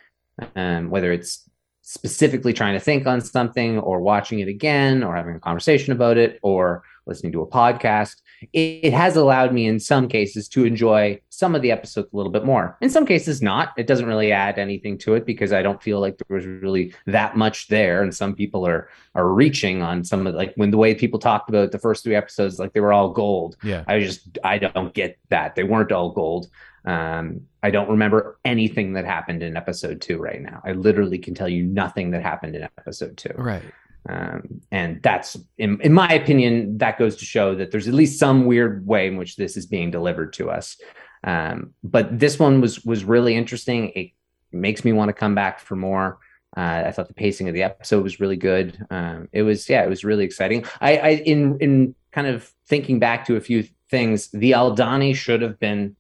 um, 0.56 0.90
whether 0.90 1.12
it's 1.12 1.48
specifically 1.82 2.52
trying 2.52 2.74
to 2.74 2.80
think 2.80 3.06
on 3.06 3.20
something 3.20 3.78
or 3.78 4.00
watching 4.00 4.40
it 4.40 4.48
again 4.48 5.02
or 5.02 5.14
having 5.16 5.34
a 5.36 5.40
conversation 5.40 5.92
about 5.92 6.16
it 6.16 6.38
or 6.42 6.82
listening 7.06 7.32
to 7.32 7.42
a 7.42 7.46
podcast, 7.46 8.21
it, 8.52 8.92
has 8.92 9.16
allowed 9.16 9.52
me 9.52 9.66
in 9.66 9.80
some 9.80 10.08
cases 10.08 10.48
to 10.48 10.64
enjoy 10.64 11.20
some 11.30 11.54
of 11.54 11.62
the 11.62 11.70
episodes 11.70 12.08
a 12.12 12.16
little 12.16 12.32
bit 12.32 12.44
more. 12.44 12.76
In 12.80 12.90
some 12.90 13.06
cases, 13.06 13.42
not. 13.42 13.72
It 13.76 13.86
doesn't 13.86 14.06
really 14.06 14.32
add 14.32 14.58
anything 14.58 14.98
to 14.98 15.14
it 15.14 15.26
because 15.26 15.52
I 15.52 15.62
don't 15.62 15.82
feel 15.82 16.00
like 16.00 16.18
there 16.18 16.36
was 16.36 16.46
really 16.46 16.94
that 17.06 17.36
much 17.36 17.68
there. 17.68 18.02
And 18.02 18.14
some 18.14 18.34
people 18.34 18.66
are 18.66 18.88
are 19.14 19.28
reaching 19.28 19.82
on 19.82 20.04
some 20.04 20.26
of 20.26 20.34
like 20.34 20.54
when 20.56 20.70
the 20.70 20.76
way 20.76 20.94
people 20.94 21.18
talked 21.18 21.48
about 21.48 21.72
the 21.72 21.78
first 21.78 22.04
three 22.04 22.14
episodes, 22.14 22.58
like 22.58 22.72
they 22.72 22.80
were 22.80 22.92
all 22.92 23.10
gold. 23.10 23.56
Yeah. 23.62 23.84
I 23.86 24.00
just 24.00 24.38
I 24.44 24.58
don't 24.58 24.94
get 24.94 25.18
that. 25.28 25.54
They 25.54 25.64
weren't 25.64 25.92
all 25.92 26.10
gold. 26.12 26.48
Um, 26.84 27.42
I 27.62 27.70
don't 27.70 27.88
remember 27.88 28.38
anything 28.44 28.94
that 28.94 29.04
happened 29.04 29.42
in 29.42 29.56
episode 29.56 30.00
two 30.00 30.18
right 30.18 30.42
now. 30.42 30.60
I 30.64 30.72
literally 30.72 31.18
can 31.18 31.34
tell 31.34 31.48
you 31.48 31.62
nothing 31.62 32.10
that 32.10 32.22
happened 32.22 32.56
in 32.56 32.62
episode 32.62 33.16
two. 33.16 33.34
Right. 33.36 33.62
Um, 34.08 34.62
and 34.70 35.00
that's, 35.02 35.36
in, 35.58 35.80
in 35.80 35.92
my 35.92 36.12
opinion, 36.12 36.78
that 36.78 36.98
goes 36.98 37.16
to 37.16 37.24
show 37.24 37.54
that 37.54 37.70
there's 37.70 37.88
at 37.88 37.94
least 37.94 38.18
some 38.18 38.46
weird 38.46 38.86
way 38.86 39.06
in 39.06 39.16
which 39.16 39.36
this 39.36 39.56
is 39.56 39.66
being 39.66 39.90
delivered 39.90 40.32
to 40.34 40.50
us. 40.50 40.76
Um, 41.24 41.74
but 41.84 42.18
this 42.18 42.38
one 42.38 42.60
was 42.60 42.84
was 42.84 43.04
really 43.04 43.36
interesting. 43.36 43.90
It 43.94 44.10
makes 44.50 44.84
me 44.84 44.92
want 44.92 45.08
to 45.08 45.12
come 45.12 45.34
back 45.34 45.60
for 45.60 45.76
more. 45.76 46.18
Uh, 46.56 46.82
I 46.86 46.90
thought 46.90 47.08
the 47.08 47.14
pacing 47.14 47.48
of 47.48 47.54
the 47.54 47.62
episode 47.62 48.02
was 48.02 48.20
really 48.20 48.36
good. 48.36 48.84
Um, 48.90 49.28
it 49.32 49.42
was, 49.42 49.68
yeah, 49.68 49.84
it 49.84 49.88
was 49.88 50.04
really 50.04 50.24
exciting. 50.24 50.66
I, 50.80 50.96
I, 50.96 51.08
in 51.24 51.58
in 51.60 51.94
kind 52.10 52.26
of 52.26 52.52
thinking 52.66 52.98
back 52.98 53.26
to 53.26 53.36
a 53.36 53.40
few 53.40 53.64
things, 53.88 54.28
the 54.30 54.50
Aldhani 54.50 55.14
should 55.14 55.42
have 55.42 55.58
been 55.58 55.96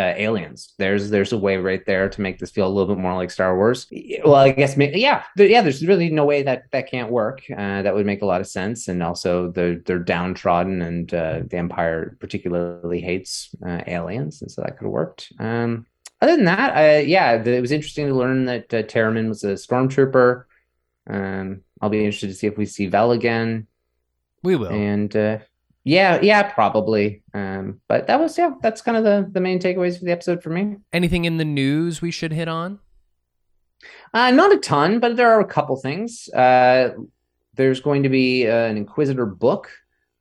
uh, 0.00 0.14
aliens. 0.16 0.74
There's 0.78 1.10
there's 1.10 1.32
a 1.32 1.38
way 1.38 1.56
right 1.58 1.84
there 1.84 2.08
to 2.08 2.20
make 2.20 2.38
this 2.38 2.50
feel 2.50 2.66
a 2.66 2.72
little 2.74 2.94
bit 2.94 3.00
more 3.00 3.14
like 3.14 3.30
Star 3.30 3.56
Wars. 3.56 3.86
Well, 4.24 4.34
I 4.34 4.52
guess 4.52 4.76
yeah, 4.76 5.24
yeah. 5.36 5.62
There's 5.62 5.86
really 5.86 6.08
no 6.10 6.24
way 6.24 6.42
that 6.42 6.64
that 6.72 6.90
can't 6.90 7.10
work. 7.10 7.42
Uh, 7.50 7.82
that 7.82 7.94
would 7.94 8.06
make 8.06 8.22
a 8.22 8.26
lot 8.26 8.40
of 8.40 8.46
sense. 8.46 8.88
And 8.88 9.02
also, 9.02 9.50
they're 9.50 9.76
they're 9.76 9.98
downtrodden, 9.98 10.80
and 10.80 11.12
uh, 11.12 11.40
the 11.46 11.58
Empire 11.58 12.16
particularly 12.18 13.00
hates 13.00 13.54
uh, 13.66 13.82
aliens, 13.86 14.40
and 14.40 14.50
so 14.50 14.62
that 14.62 14.78
could 14.78 14.86
have 14.86 14.92
worked. 14.92 15.32
Um, 15.38 15.86
other 16.22 16.36
than 16.36 16.46
that, 16.46 16.76
uh, 16.76 17.00
yeah, 17.00 17.32
it 17.32 17.60
was 17.60 17.72
interesting 17.72 18.06
to 18.06 18.14
learn 18.14 18.46
that 18.46 18.72
uh, 18.72 18.82
Taramyn 18.82 19.28
was 19.28 19.44
a 19.44 19.54
stormtrooper. 19.54 20.44
Um, 21.06 21.62
I'll 21.80 21.90
be 21.90 22.04
interested 22.04 22.28
to 22.28 22.34
see 22.34 22.46
if 22.46 22.56
we 22.56 22.66
see 22.66 22.86
Vel 22.86 23.12
again. 23.12 23.66
We 24.42 24.56
will. 24.56 24.70
And 24.70 25.14
uh, 25.14 25.38
yeah, 25.84 26.20
yeah, 26.20 26.42
probably. 26.42 27.22
Um, 27.32 27.80
but 27.88 28.06
that 28.06 28.20
was 28.20 28.36
yeah, 28.36 28.52
that's 28.62 28.82
kind 28.82 28.96
of 28.96 29.04
the 29.04 29.28
the 29.32 29.40
main 29.40 29.58
takeaways 29.58 29.98
for 29.98 30.04
the 30.04 30.12
episode 30.12 30.42
for 30.42 30.50
me. 30.50 30.76
Anything 30.92 31.24
in 31.24 31.38
the 31.38 31.44
news 31.44 32.02
we 32.02 32.10
should 32.10 32.32
hit 32.32 32.48
on? 32.48 32.80
Uh, 34.12 34.30
not 34.30 34.52
a 34.52 34.58
ton, 34.58 34.98
but 34.98 35.16
there 35.16 35.30
are 35.30 35.40
a 35.40 35.46
couple 35.46 35.76
things. 35.76 36.28
Uh, 36.30 36.90
there's 37.54 37.80
going 37.80 38.02
to 38.02 38.08
be 38.08 38.46
uh, 38.46 38.66
an 38.66 38.76
Inquisitor 38.76 39.26
book. 39.26 39.70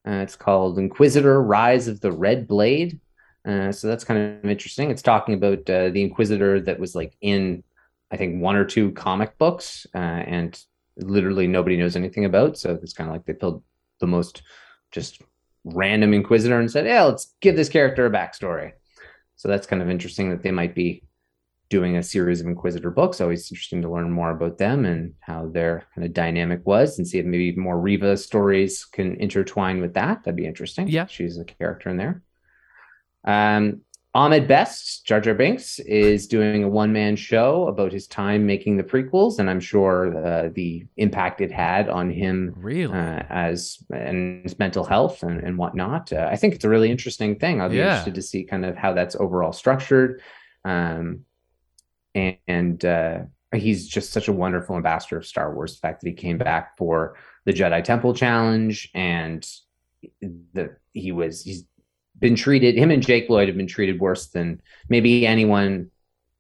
Uh, 0.08 0.22
it's 0.24 0.36
called 0.36 0.80
Inquisitor: 0.80 1.42
Rise 1.42 1.88
of 1.88 2.00
the 2.00 2.12
Red 2.12 2.48
Blade. 2.48 3.00
Uh, 3.46 3.72
so 3.72 3.88
that's 3.88 4.04
kind 4.04 4.40
of 4.44 4.50
interesting. 4.50 4.92
It's 4.92 5.02
talking 5.02 5.34
about 5.34 5.70
uh, 5.70 5.90
the 5.90 6.02
Inquisitor 6.02 6.62
that 6.62 6.80
was 6.80 6.96
like 6.96 7.16
in, 7.22 7.64
I 8.12 8.18
think, 8.18 8.42
one 8.42 8.56
or 8.56 8.66
two 8.66 8.92
comic 8.92 9.38
books, 9.38 9.88
uh, 9.94 9.98
and 9.98 10.62
literally 10.98 11.48
nobody 11.48 11.76
knows 11.76 11.96
anything 11.96 12.26
about. 12.26 12.58
So 12.58 12.80
it's 12.82 12.94
kind 12.94 13.10
of 13.10 13.14
like 13.16 13.26
they 13.26 13.34
pulled 13.34 13.64
the 14.00 14.08
most 14.08 14.44
just 14.92 15.22
random 15.64 16.14
Inquisitor 16.14 16.60
and 16.60 16.72
said, 16.72 16.86
"Yeah, 16.86 17.04
let's 17.04 17.36
give 17.42 17.56
this 17.56 17.70
character 17.70 18.06
a 18.06 18.12
backstory." 18.12 18.74
So 19.36 19.48
that's 19.48 19.68
kind 19.68 19.82
of 19.82 19.90
interesting 19.90 20.30
that 20.30 20.44
they 20.44 20.52
might 20.52 20.76
be 20.76 21.04
doing 21.70 21.98
a 21.98 22.04
series 22.04 22.42
of 22.42 22.48
Inquisitor 22.48 22.90
books. 22.92 23.22
Always 23.22 23.52
interesting 23.52 23.82
to 23.84 23.92
learn 23.92 24.12
more 24.12 24.32
about 24.32 24.58
them 24.58 24.86
and 24.86 25.14
how 25.20 25.50
their 25.50 25.86
kind 25.94 26.06
of 26.06 26.14
dynamic 26.14 26.66
was, 26.66 26.98
and 26.98 27.08
see 27.08 27.20
if 27.20 27.26
maybe 27.26 27.56
more 27.56 27.80
Reva 27.80 28.18
stories 28.18 28.86
can 28.86 29.16
intertwine 29.18 29.80
with 29.80 29.94
that. 29.94 30.24
That'd 30.24 30.36
be 30.36 30.48
interesting. 30.48 30.88
Yeah, 30.88 31.06
she's 31.06 31.38
a 31.38 31.46
character 31.46 31.90
in 31.90 31.98
there. 31.98 32.24
Um, 33.24 33.82
Ahmed 34.16 34.48
Best, 34.48 35.06
Jar 35.06 35.22
Jar 35.22 35.36
Binks, 35.36 35.78
is 35.80 36.26
doing 36.26 36.64
a 36.64 36.68
one 36.68 36.92
man 36.92 37.16
show 37.16 37.68
about 37.68 37.92
his 37.92 38.08
time 38.08 38.44
making 38.46 38.78
the 38.78 38.84
prequels, 38.84 39.38
and 39.38 39.48
I'm 39.48 39.60
sure 39.60 40.18
uh, 40.26 40.50
the 40.54 40.86
impact 40.98 41.42
it 41.42 41.52
had 41.52 41.90
on 41.90 42.10
him 42.10 42.54
really 42.58 42.92
uh, 42.92 43.24
as 43.30 43.78
and 43.94 44.42
his 44.44 44.58
mental 44.58 44.84
health 44.84 45.22
and, 45.22 45.40
and 45.44 45.58
whatnot. 45.60 46.12
Uh, 46.12 46.28
I 46.32 46.38
think 46.38 46.56
it's 46.56 46.66
a 46.66 46.70
really 46.70 46.90
interesting 46.90 47.38
thing. 47.38 47.62
I'll 47.62 47.70
be 47.70 47.76
Yeah. 47.78 47.90
interested 47.90 48.16
to 48.16 48.22
see 48.24 48.44
kind 48.46 48.66
of 48.66 48.76
how 48.76 48.94
that's 48.94 49.16
overall 49.16 49.54
structured. 49.54 50.22
Um, 50.66 51.26
and 52.16 52.38
and 52.48 52.84
uh, 52.86 53.20
he's 53.54 53.88
just 53.88 54.12
such 54.12 54.28
a 54.28 54.34
wonderful 54.34 54.76
ambassador 54.76 55.18
of 55.18 55.26
Star 55.28 55.54
Wars. 55.54 55.76
The 55.76 55.82
fact 55.88 56.02
that 56.02 56.10
he 56.10 56.16
came 56.16 56.40
back 56.40 56.78
for 56.78 57.16
the 57.46 57.54
Jedi 57.54 57.84
Temple 57.84 58.16
Challenge 58.16 58.90
and 58.96 59.48
that 60.54 60.78
he 60.94 61.12
was 61.12 61.44
he's 61.44 61.66
been 62.20 62.36
treated 62.36 62.76
him 62.76 62.92
and 62.92 63.02
Jake 63.06 63.30
Lloyd 63.30 63.48
have 63.48 63.58
been 63.58 63.68
treated 63.68 64.00
worse 64.00 64.28
than 64.28 64.62
maybe 64.90 65.26
anyone 65.26 65.90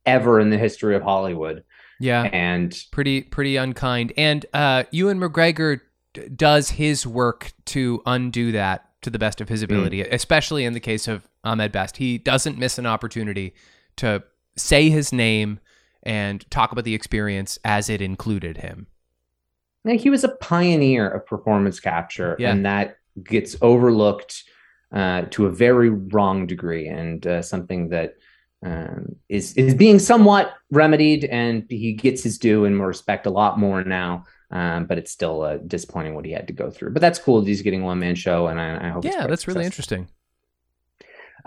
ever 0.06 0.40
in 0.40 0.50
the 0.50 0.58
history 0.58 0.96
of 0.96 1.02
Hollywood. 1.02 1.64
yeah. 2.00 2.24
And 2.34 2.78
pretty 2.92 3.22
pretty 3.22 3.56
unkind. 3.58 4.14
And 4.18 4.46
uh, 4.54 4.84
Ewan 4.92 5.20
McGregor 5.20 5.82
d- 6.14 6.28
does 6.30 6.70
his 6.72 7.06
work 7.08 7.52
to 7.66 8.02
undo 8.06 8.52
that 8.54 8.86
to 9.02 9.10
the 9.10 9.20
best 9.20 9.40
of 9.42 9.48
his 9.50 9.62
ability, 9.64 10.02
especially 10.02 10.66
in 10.66 10.74
the 10.74 10.80
case 10.80 11.08
of 11.08 11.28
Ahmed 11.44 11.72
Best. 11.72 11.98
He 11.98 12.18
doesn't 12.18 12.58
miss 12.58 12.78
an 12.78 12.86
opportunity 12.86 13.54
to 13.98 14.24
say 14.58 14.90
his 14.90 15.14
name 15.14 15.60
and 16.04 16.50
talk 16.52 16.72
about 16.74 16.84
the 16.84 16.96
experience 16.96 17.58
as 17.64 17.90
it 17.90 18.02
included 18.02 18.58
him. 18.58 18.88
Now, 19.86 19.94
he 19.98 20.10
was 20.10 20.26
a 20.26 20.30
pioneer 20.36 21.08
of 21.10 21.26
performance 21.26 21.80
capture, 21.80 22.36
Yeah. 22.40 22.52
and 22.52 22.66
that 22.66 22.98
gets 23.24 23.56
overlooked 23.62 24.44
uh, 24.92 25.24
to 25.32 25.46
a 25.46 25.52
very 25.52 25.90
wrong 25.90 26.48
degree, 26.48 26.88
and 26.88 27.26
uh, 27.28 27.42
something 27.42 27.90
that 27.90 28.16
um, 28.64 29.16
is 29.30 29.54
is 29.54 29.74
being 29.74 30.00
somewhat 30.00 30.54
remedied, 30.72 31.26
and 31.26 31.66
he 31.70 31.94
gets 31.94 32.24
his 32.24 32.38
due 32.38 32.66
and 32.66 32.86
respect 32.86 33.26
a 33.26 33.30
lot 33.30 33.60
more 33.60 33.84
now. 33.84 34.26
Um, 34.52 34.86
but 34.86 34.98
it's 34.98 35.12
still 35.12 35.44
uh, 35.44 35.58
disappointing 35.58 36.16
what 36.16 36.26
he 36.26 36.32
had 36.32 36.48
to 36.48 36.54
go 36.54 36.72
through. 36.72 36.92
But 36.92 37.02
that's 37.02 37.20
cool. 37.20 37.42
that 37.42 37.48
He's 37.48 37.62
getting 37.62 37.84
one 37.84 38.00
man 38.00 38.16
show, 38.16 38.48
and 38.48 38.60
I, 38.60 38.88
I 38.88 38.90
hope. 38.90 39.06
Yeah, 39.06 39.28
that's 39.28 39.48
really 39.48 39.66
interesting. 39.66 40.08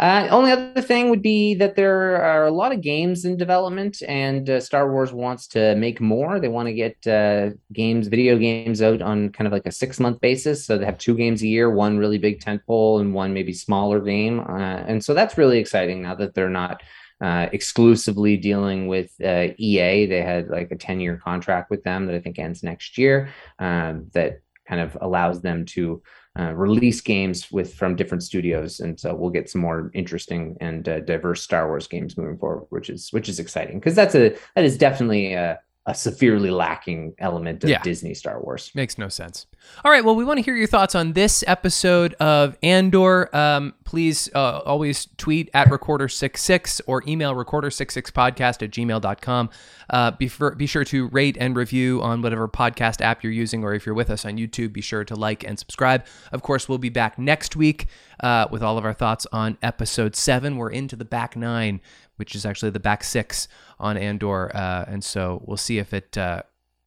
Uh, 0.02 0.26
only 0.32 0.50
other 0.50 0.80
thing 0.80 1.10
would 1.10 1.22
be 1.22 1.54
that 1.54 1.76
there 1.76 2.20
are 2.20 2.46
a 2.46 2.50
lot 2.50 2.72
of 2.72 2.80
games 2.80 3.24
in 3.24 3.36
development, 3.36 4.02
and 4.08 4.50
uh, 4.50 4.58
Star 4.58 4.90
Wars 4.90 5.12
wants 5.12 5.46
to 5.46 5.76
make 5.76 6.00
more. 6.00 6.40
They 6.40 6.48
want 6.48 6.66
to 6.66 6.72
get 6.72 7.06
uh, 7.06 7.50
games, 7.72 8.08
video 8.08 8.36
games, 8.36 8.82
out 8.82 9.00
on 9.00 9.30
kind 9.30 9.46
of 9.46 9.52
like 9.52 9.64
a 9.64 9.70
six 9.70 10.00
month 10.00 10.20
basis. 10.20 10.66
So 10.66 10.76
they 10.76 10.86
have 10.86 10.98
two 10.98 11.14
games 11.14 11.42
a 11.42 11.46
year, 11.46 11.70
one 11.70 11.98
really 11.98 12.18
big 12.18 12.40
tentpole 12.40 13.00
and 13.00 13.14
one 13.14 13.32
maybe 13.32 13.52
smaller 13.52 14.00
game. 14.00 14.40
Uh, 14.40 14.82
and 14.88 15.04
so 15.04 15.14
that's 15.14 15.38
really 15.38 15.60
exciting 15.60 16.02
now 16.02 16.16
that 16.16 16.34
they're 16.34 16.50
not 16.50 16.82
uh, 17.20 17.46
exclusively 17.52 18.36
dealing 18.36 18.88
with 18.88 19.12
uh, 19.24 19.50
EA. 19.56 20.06
They 20.06 20.22
had 20.22 20.48
like 20.48 20.72
a 20.72 20.76
10 20.76 20.98
year 20.98 21.16
contract 21.16 21.70
with 21.70 21.84
them 21.84 22.06
that 22.06 22.16
I 22.16 22.18
think 22.18 22.40
ends 22.40 22.64
next 22.64 22.98
year 22.98 23.28
um, 23.60 24.08
that 24.14 24.40
kind 24.66 24.80
of 24.80 24.98
allows 25.00 25.42
them 25.42 25.64
to 25.66 26.02
uh, 26.38 26.52
release 26.54 27.00
games 27.00 27.52
with 27.52 27.74
from 27.74 27.94
different 27.94 28.22
studios, 28.22 28.80
and 28.80 28.98
so 28.98 29.14
we'll 29.14 29.30
get 29.30 29.50
some 29.50 29.60
more 29.60 29.90
interesting 29.92 30.56
and 30.60 30.88
uh, 30.88 31.00
diverse 31.00 31.42
Star 31.42 31.68
Wars 31.68 31.86
games 31.86 32.16
moving 32.16 32.38
forward, 32.38 32.66
which 32.70 32.88
is 32.88 33.12
which 33.12 33.28
is 33.28 33.38
exciting. 33.38 33.78
Because 33.78 33.94
that's 33.94 34.14
a 34.14 34.34
that 34.54 34.64
is 34.64 34.78
definitely 34.78 35.34
a, 35.34 35.60
a 35.86 35.94
severely 35.94 36.50
lacking 36.50 37.12
element 37.18 37.64
of 37.64 37.70
Yeah. 37.70 37.82
Disney 37.82 38.14
Star 38.14 38.40
Wars. 38.40 38.70
Makes 38.74 38.98
no 38.98 39.08
sense. 39.08 39.46
All 39.84 39.90
right. 39.90 40.04
Well, 40.04 40.14
we 40.16 40.24
want 40.24 40.38
to 40.38 40.42
hear 40.42 40.54
your 40.56 40.66
thoughts 40.66 40.94
on 40.94 41.12
this 41.12 41.42
episode 41.46 42.14
of 42.14 42.56
Andor. 42.62 43.34
Um, 43.34 43.74
please 43.84 44.28
uh, 44.34 44.58
always 44.64 45.08
tweet 45.18 45.50
at 45.54 45.68
recorder66 45.68 46.80
or 46.86 47.02
email 47.06 47.34
recorder66podcast 47.34 48.62
at 48.62 48.70
gmail.com. 48.70 49.50
Uh, 49.90 50.10
be, 50.12 50.28
fur- 50.28 50.54
be 50.54 50.66
sure 50.66 50.84
to 50.84 51.08
rate 51.08 51.36
and 51.38 51.56
review 51.56 52.00
on 52.02 52.22
whatever 52.22 52.48
podcast 52.48 53.00
app 53.00 53.22
you're 53.22 53.32
using, 53.32 53.62
or 53.62 53.74
if 53.74 53.84
you're 53.84 53.94
with 53.94 54.10
us 54.10 54.24
on 54.24 54.36
YouTube, 54.36 54.72
be 54.72 54.80
sure 54.80 55.04
to 55.04 55.14
like 55.14 55.44
and 55.44 55.58
subscribe. 55.58 56.04
Of 56.32 56.42
course, 56.42 56.68
we'll 56.68 56.78
be 56.78 56.88
back 56.88 57.18
next 57.18 57.56
week 57.56 57.86
uh, 58.20 58.46
with 58.50 58.62
all 58.62 58.78
of 58.78 58.84
our 58.84 58.94
thoughts 58.94 59.26
on 59.32 59.58
episode 59.62 60.16
seven. 60.16 60.56
We're 60.56 60.70
into 60.70 60.96
the 60.96 61.04
back 61.04 61.36
nine, 61.36 61.80
which 62.22 62.36
is 62.36 62.46
actually 62.46 62.70
the 62.70 62.78
back 62.78 63.02
six 63.02 63.48
on 63.80 63.96
Andor. 63.96 64.54
Uh, 64.54 64.84
and 64.86 65.02
so 65.02 65.42
we'll 65.44 65.56
see 65.56 65.78
if 65.78 65.92
it. 65.92 66.16
Uh, 66.16 66.42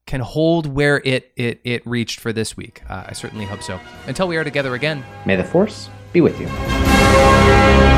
can 0.08 0.22
hold 0.22 0.68
where 0.68 1.02
it 1.04 1.32
it 1.36 1.60
it 1.64 1.82
reached 1.86 2.20
for 2.20 2.32
this 2.32 2.56
week. 2.56 2.84
Uh, 2.88 3.06
I 3.08 3.14
certainly 3.14 3.46
hope 3.46 3.64
so. 3.64 3.80
Until 4.06 4.28
we 4.28 4.38
are 4.38 4.44
together 4.44 4.76
again. 4.76 5.04
May 5.26 5.36
the 5.36 5.44
Force 5.44 5.90
be 6.14 6.22
with 6.22 6.40
you. 6.40 7.95